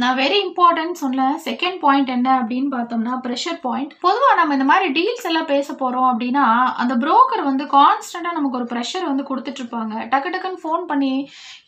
நான் 0.02 0.16
வெரி 0.20 0.38
இம்பார்ட்டன்ட் 0.44 1.00
சொன்ன 1.02 1.26
செகண்ட் 1.46 1.78
பாயிண்ட் 1.82 2.08
என்ன 2.14 2.30
அப்படின்னு 2.38 2.70
பார்த்தோம்னா 2.76 3.16
ப்ரெஷர் 3.26 3.60
பாயிண்ட் 3.66 3.92
பொதுவாக 4.06 4.38
நம்ம 4.40 4.56
இந்த 4.58 4.66
மாதிரி 4.70 4.88
டீல்ஸ் 4.96 5.28
எல்லாம் 5.30 5.50
பேச 5.52 5.68
போகிறோம் 5.82 6.08
அப்படின்னா 6.12 6.46
அந்த 6.82 6.94
புரோக்கர் 7.04 7.44
வந்து 7.50 7.66
கான்ஸ்டண்டாக 7.76 8.38
நமக்கு 8.38 8.60
ஒரு 8.60 8.68
ப்ரெஷர் 8.72 9.06
வந்து 9.10 9.28
கொடுத்துட்டு 9.30 9.62
இருப்பாங்க. 9.64 9.94
டக்கு 10.14 10.32
டக்குன்னு 10.36 10.64
ஃபோன் 10.64 10.84
பண்ணி 10.92 11.14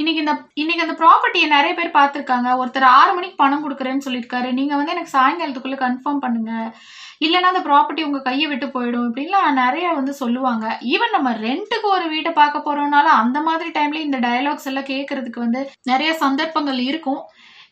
இன்னைக்கு 0.01 0.23
இந்த 0.23 0.35
இன்னைக்கு 0.61 0.85
அந்த 0.87 0.95
ப்ராப்பர்ட்டியை 1.03 1.49
நிறைய 1.55 1.73
பேர் 1.79 1.95
பார்த்துருக்காங்க. 1.99 2.49
ஒருத்தர் 2.61 2.87
ஆறு 2.97 3.13
மணிக்கு 3.17 3.41
பணம் 3.43 3.63
கொடுக்குறேன்னு 3.65 4.05
சொல்லியிருக்காரு. 4.07 4.51
நீங்கள் 4.59 4.79
வந்து 4.81 4.95
எனக்கு 4.97 5.15
சாயங்காலத்துக்குள்ளே 5.17 5.79
கன்ஃபார்ம் 5.85 6.23
பண்ணுங்க. 6.25 6.51
இல்லைன்னா 7.25 7.53
அந்த 7.53 7.63
ப்ராப்பர்ட்டி 7.69 8.09
உங்கள் 8.09 8.27
கையை 8.29 8.47
விட்டு 8.51 8.69
போயிடும் 8.75 9.07
இப்படின்லாம் 9.09 9.59
நிறைய 9.63 9.87
வந்து 10.01 10.13
சொல்லுவாங்க. 10.23 10.67
ஈவன் 10.93 11.17
நம்ம 11.17 11.31
ரெண்ட்டுக்கு 11.47 11.89
ஒரு 11.97 12.07
வீட்டை 12.15 12.33
பார்க்க 12.41 12.67
போறோம்னால 12.67 13.07
அந்த 13.23 13.39
மாதிரி 13.49 13.71
டைம்ல 13.79 14.05
இந்த 14.09 14.19
டயலாக்ஸ் 14.27 14.69
எல்லாம் 14.71 14.91
கேட்கறதுக்கு 14.93 15.45
வந்து 15.47 15.63
நிறைய 15.91 16.11
சந்தர்ப்பங்கள் 16.25 16.81
இருக்கும். 16.91 17.23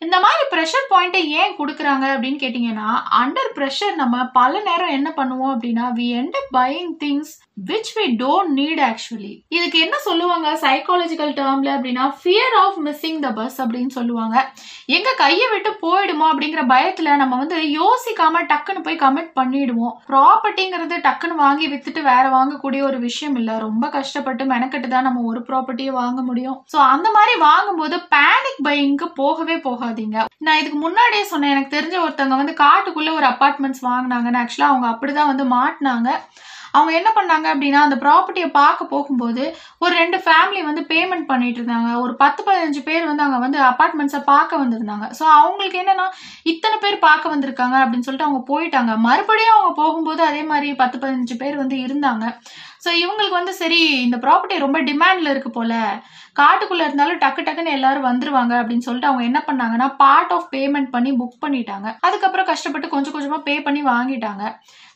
இந்த 0.01 0.15
மாதிரி 0.19 0.43
ப்ரெஷர் 0.53 0.87
பாயிண்ட்டை 0.89 1.21
ஏன் 1.33 1.55
கொடுக்குறாங்க 1.57 2.05
அப்படின்னு 2.13 2.39
கேட்டிங்கன்னா 2.41 2.89
அண்டர் 3.19 3.51
ப்ரெஷர் 3.55 3.95
நம்ம 3.95 4.25
பல 4.31 4.61
நேரம் 4.61 4.93
என்ன 4.93 5.09
பண்ணுவோம் 5.15 5.53
அப்படின்னா 5.53 5.85
we 5.95 6.07
end 6.15 6.39
buying 6.53 6.93
things 6.97 7.33
which 7.57 7.91
we 7.95 8.05
don't 8.21 8.53
need 8.59 8.81
actually 8.87 9.31
இதுக்கு 9.55 9.77
என்ன 9.79 9.95
சொல்லுவாங்க? 10.05 10.47
சைக்காலஜிக்கல் 10.63 11.33
டேர்ம்ல 11.39 11.69
அப்படின்னா 11.75 12.05
fear 12.19 12.55
of 12.61 12.77
missing 12.87 13.19
the 13.25 13.29
bus 13.39 13.57
அப்படின்னு 13.63 13.91
சொல்லுவாங்க. 13.97 14.35
எங்க 14.97 15.09
கையை 15.23 15.47
விட்டு 15.51 15.71
போயிடுமோ 15.83 16.25
அப்படிங்கிற 16.31 16.61
பயத்துல 16.73 17.15
நம்ம 17.15 17.37
வந்து 17.37 17.57
யோசிக்காம 17.79 18.41
டக்குன்னு 18.51 18.85
போய் 18.87 19.01
கமிட் 19.03 19.31
பண்ணிடுவோம். 19.39 19.93
ப்ராப்பர்ட்டிங்கிறது 20.11 20.97
டக்குன்னு 21.07 21.35
வாங்கி 21.35 21.67
வித்துட்டு 21.67 22.01
வேற 22.11 22.23
வாங்கக்கூடிய 22.37 22.83
ஒரு 22.89 22.99
விஷயம் 22.99 23.35
இல்ல. 23.35 23.59
ரொம்ப 23.59 23.89
கஷ்டப்பட்டு 23.89 24.45
மெனக்கட்டு 24.45 24.87
தான் 24.87 25.07
நம்ம 25.09 25.23
ஒரு 25.31 25.41
ப்ராப்பர்ட்டியை 25.49 25.93
வாங்க 26.01 26.21
முடியும். 26.21 26.57
ஸோ 26.73 26.79
அந்த 26.93 27.11
மாதிரி 27.17 27.35
வாங்கும்போது 27.39 27.97
பேனிக் 28.15 28.63
பையிங்க்கு 28.69 29.09
போகவே 29.21 29.57
போகாதீங்க. 29.69 30.17
நான் 30.37 30.59
இதுக்கு 30.61 30.77
முன்னாடியே 30.77 31.23
சொன்னேன். 31.23 31.53
எனக்கு 31.55 31.75
தெரிஞ்ச 31.77 31.97
ஒருத்தவங்க 32.05 32.37
வந்து 32.41 32.55
காட்டுக்குள்ள 32.65 33.13
ஒரு 33.13 33.27
அப்பார்ட்மெண்ட்ஸ் 33.33 33.85
வாங்கினாங்கன்னு. 33.91 34.41
ஆக்சுவலா 34.43 34.71
அவங்க 34.73 34.87
அப்படிதான் 34.93 35.31
வந்து 35.31 35.47
மாட்டினாங்க. 35.57 36.09
அவங்க 36.77 36.91
என்ன 36.99 37.09
பண்ணாங்க 37.17 37.47
அப்படின்னா 37.53 37.79
அந்த 37.85 37.97
ப்ராப்பர்ட்டியை 38.03 38.49
பார்க்க 38.59 38.91
போகும்போது 38.93 39.43
ஒரு 39.83 39.93
ரெண்டு 40.01 40.17
ஃபேமிலி 40.25 40.61
வந்து 40.69 40.83
பேமெண்ட் 40.93 41.25
பண்ணிட்டு 41.31 41.59
இருந்தாங்க. 41.61 41.89
ஒரு 42.03 42.13
பத்து 42.23 42.41
பதினஞ்சு 42.47 42.81
பேர் 42.89 43.09
வந்து 43.09 43.25
அங்கே 43.25 43.39
வந்து 43.45 43.59
அப்பார்ட்மெண்ட்ஸை 43.69 44.21
பார்க்க 44.33 44.61
வந்திருந்தாங்க. 44.63 45.07
ஸோ 45.19 45.25
அவங்களுக்கு 45.39 45.79
என்னன்னா 45.83 46.07
இத்தனை 46.53 46.77
பேர் 46.85 46.97
பார்க்க 47.07 47.33
வந்திருக்காங்க 47.35 47.77
அப்படின்னு 47.83 48.07
சொல்லிட்டு 48.07 48.29
அவங்க 48.29 48.43
போயிட்டாங்க. 48.51 48.93
மறுபடியும் 49.07 49.55
அவங்க 49.57 49.73
போகும்போது 49.81 50.23
அதே 50.29 50.43
மாதிரி 50.51 50.69
பத்து 50.83 50.97
பதினஞ்சு 51.03 51.37
பேர் 51.43 51.61
வந்து 51.63 51.77
இருந்தாங்க. 51.87 52.25
ஸோ 52.83 52.89
இவங்களுக்கு 53.01 53.35
வந்து 53.39 53.53
சரி 53.61 53.79
இந்த 54.05 54.17
ப்ராப்பர்ட்டி 54.23 54.63
ரொம்ப 54.63 54.79
டிமாண்டில் 54.89 55.31
இருக்கு 55.33 55.51
போல. 55.57 55.73
காட்டுக்குள்ளே 56.39 56.85
இருந்தாலும் 56.87 57.21
டக்கு 57.23 57.41
டக்குன்னு 57.47 57.75
எல்லாரும் 57.77 58.07
வந்துருவாங்க 58.09 58.53
அப்படின்னு 58.61 58.85
சொல்லிட்டு 58.87 59.09
அவங்க 59.09 59.23
என்ன 59.29 59.39
பண்ணாங்கன்னா 59.49 59.87
பார்ட் 60.01 60.33
ஆஃப் 60.37 60.49
பேமெண்ட் 60.55 60.89
பண்ணி 60.95 61.11
புக் 61.21 61.41
பண்ணிட்டாங்க. 61.43 61.87
அதுக்கப்புறம் 62.07 62.49
கஷ்டப்பட்டு 62.51 62.93
கொஞ்சம் 62.93 63.15
கொஞ்சமாக 63.15 63.45
பே 63.47 63.55
பண்ணி 63.67 63.83
வாங்கிட்டாங்க. 63.93 64.43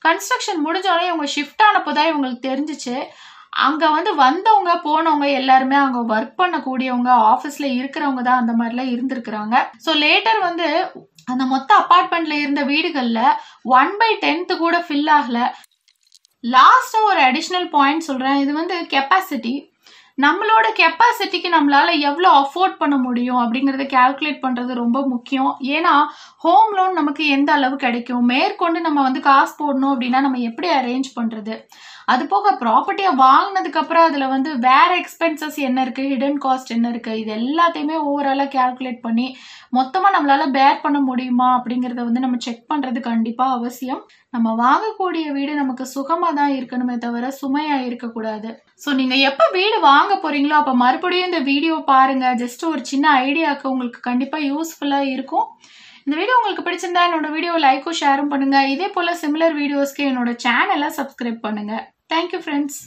கன்ஸ்ட்ரக்ஷன் 0.07 0.63
முடிஞ்சோடனே 0.65 1.07
இவங்க 1.11 1.27
ஷிஃப்ட் 1.35 1.65
ஆனப்போதான் 1.67 2.09
இவங்களுக்கு 2.11 2.41
தெரிஞ்சிச்சு. 2.49 2.95
அங்கே 3.65 3.87
வந்து 3.97 4.11
வந்தவங்க 4.25 4.71
போனவங்க 4.87 5.27
எல்லாருமே 5.41 5.77
அங்கே 5.83 6.01
ஒர்க் 6.13 6.35
பண்ணக்கூடியவங்க 6.41 7.11
ஆஃபீஸில் 7.33 7.75
இருக்கிறவங்க 7.77 8.23
தான் 8.23 8.41
அந்த 8.41 8.53
மாதிரிலாம் 8.59 8.91
இருந்திருக்கிறாங்க. 8.95 9.55
ஸோ 9.85 9.93
லேட்டர் 10.03 10.41
வந்து 10.47 10.67
அந்த 11.31 11.43
மொத்த 11.53 11.69
அப்பார்ட்மெண்ட்ல 11.81 12.35
இருந்த 12.41 12.61
வீடுகளில் 12.63 13.23
ஒன் 13.79 13.93
பை 14.01 14.11
டென்த்து 14.25 14.53
கூட 14.57 14.75
ஃபில் 14.85 15.09
ஆகல. 15.15 15.39
லாஸ்ட்டாக 16.55 17.09
ஒரு 17.11 17.19
அடிஷ்னல் 17.29 17.67
பாயிண்ட் 17.75 18.07
சொல்கிறேன் 18.09 18.39
இது 18.43 18.53
வந்து 18.53 18.75
கெப்பாசிட்டி 18.93 19.55
நம்மளோட 20.23 20.67
கெப்பாசிட்டிக்கு 20.79 21.49
நம்மளால் 21.55 21.91
எவ்வளோ 22.07 22.29
அஃபோர்ட் 22.41 22.79
பண்ண 22.79 22.95
முடியும் 22.97 23.41
அப்படிங்கிறத 23.41 23.83
கால்குலேட் 23.95 24.39
பண்ணுறது 24.45 24.71
ரொம்ப 24.83 24.99
முக்கியம். 25.07 25.51
ஏன்னா 25.75 25.93
ஹோம் 26.45 26.71
லோன் 26.77 26.97
நமக்கு 26.99 27.23
எந்த 27.35 27.51
அளவு 27.57 27.75
கிடைக்கும்? 27.83 28.23
மேற்கொண்டு 28.31 28.79
நம்ம 28.87 29.01
வந்து 29.01 29.21
காசு 29.27 29.53
போடணும் 29.59 29.91
அப்படின்னா 29.93 30.21
நம்ம 30.25 30.41
எப்படி 30.49 30.69
அரேஞ்ச் 30.79 31.09
பண்ணுறது 31.19 31.55
அது 32.13 32.23
போக 32.33 32.51
ப்ராப்பர்ட்டியை 32.61 33.09
வாங்கினதுக்கு 33.23 33.79
அப்புறம் 33.81 34.05
அதுல 34.09 34.25
வந்து 34.33 34.49
வேற 34.65 34.89
எக்ஸ்பென்சஸ் 35.01 35.57
என்ன 35.67 35.81
இருக்கு? 35.85 36.03
ஹிடன் 36.11 36.37
காஸ்ட் 36.45 36.71
என்ன 36.75 36.89
இருக்கு? 36.93 37.13
இது 37.21 37.31
எல்லாத்தையுமே 37.39 37.95
ஓவராலா 38.09 38.45
கால்குலேட் 38.53 39.01
பண்ணி 39.07 39.25
மொத்தமா 39.77 40.09
நம்மளால 40.15 40.43
பேர் 40.57 40.83
பண்ண 40.85 40.99
முடியுமா? 41.09 41.47
அப்படிங்கறத 41.57 42.01
வந்து 42.09 42.23
நம்ம 42.25 42.37
செக் 42.45 42.63
பண்றது 42.71 43.01
கண்டிப்பா 43.09 43.47
அவசியம். 43.57 44.01
நம்ம 44.35 44.53
வாங்கக்கூடிய 44.63 45.25
வீடு 45.37 45.55
நமக்கு 45.61 45.87
சுகமா 45.95 46.29
தான் 46.39 46.53
இருக்கணுமே 46.59 46.95
தவிர 47.05 47.31
சுமையா 47.41 47.79
இருக்கக்கூடாது. 47.87 48.51
ஸோ 48.85 48.91
நீங்க 48.99 49.17
எப்ப 49.31 49.43
வீடு 49.57 49.79
வாங்க 49.89 50.15
போறீங்களோ 50.23 50.57
அப்ப 50.61 50.75
மறுபடியும் 50.83 51.29
இந்த 51.31 51.41
வீடியோ 51.51 51.75
பாருங்க. 51.93 52.27
ஜஸ்ட் 52.43 52.63
ஒரு 52.71 52.83
சின்ன 52.93 53.11
ஐடியாவுக்கு 53.27 53.71
உங்களுக்கு 53.73 54.01
கண்டிப்பா 54.09 54.39
யூஸ்ஃபுல்லா 54.51 55.01
இருக்கும். 55.15 55.47
இந்த 56.05 56.15
வீடியோ 56.19 56.35
உங்களுக்கு 56.39 56.65
பிடிச்சிருந்தா 56.65 57.05
என்னோட 57.07 57.29
வீடியோ 57.35 57.53
லைக்கும் 57.67 57.99
ஷேரும் 58.01 58.31
பண்ணுங்க. 58.33 58.57
இதே 58.73 58.89
போல 58.95 59.15
சிமிலர் 59.23 59.55
வீடியோஸ்க்கு 59.61 60.03
என்னோட 60.11 60.31
சேனலை 60.45 60.89
சப்ஸ்கிரைப் 60.99 61.45
பண்ணுங்க. 61.45 61.75
Thank you 62.09 62.39
friends 62.43 62.79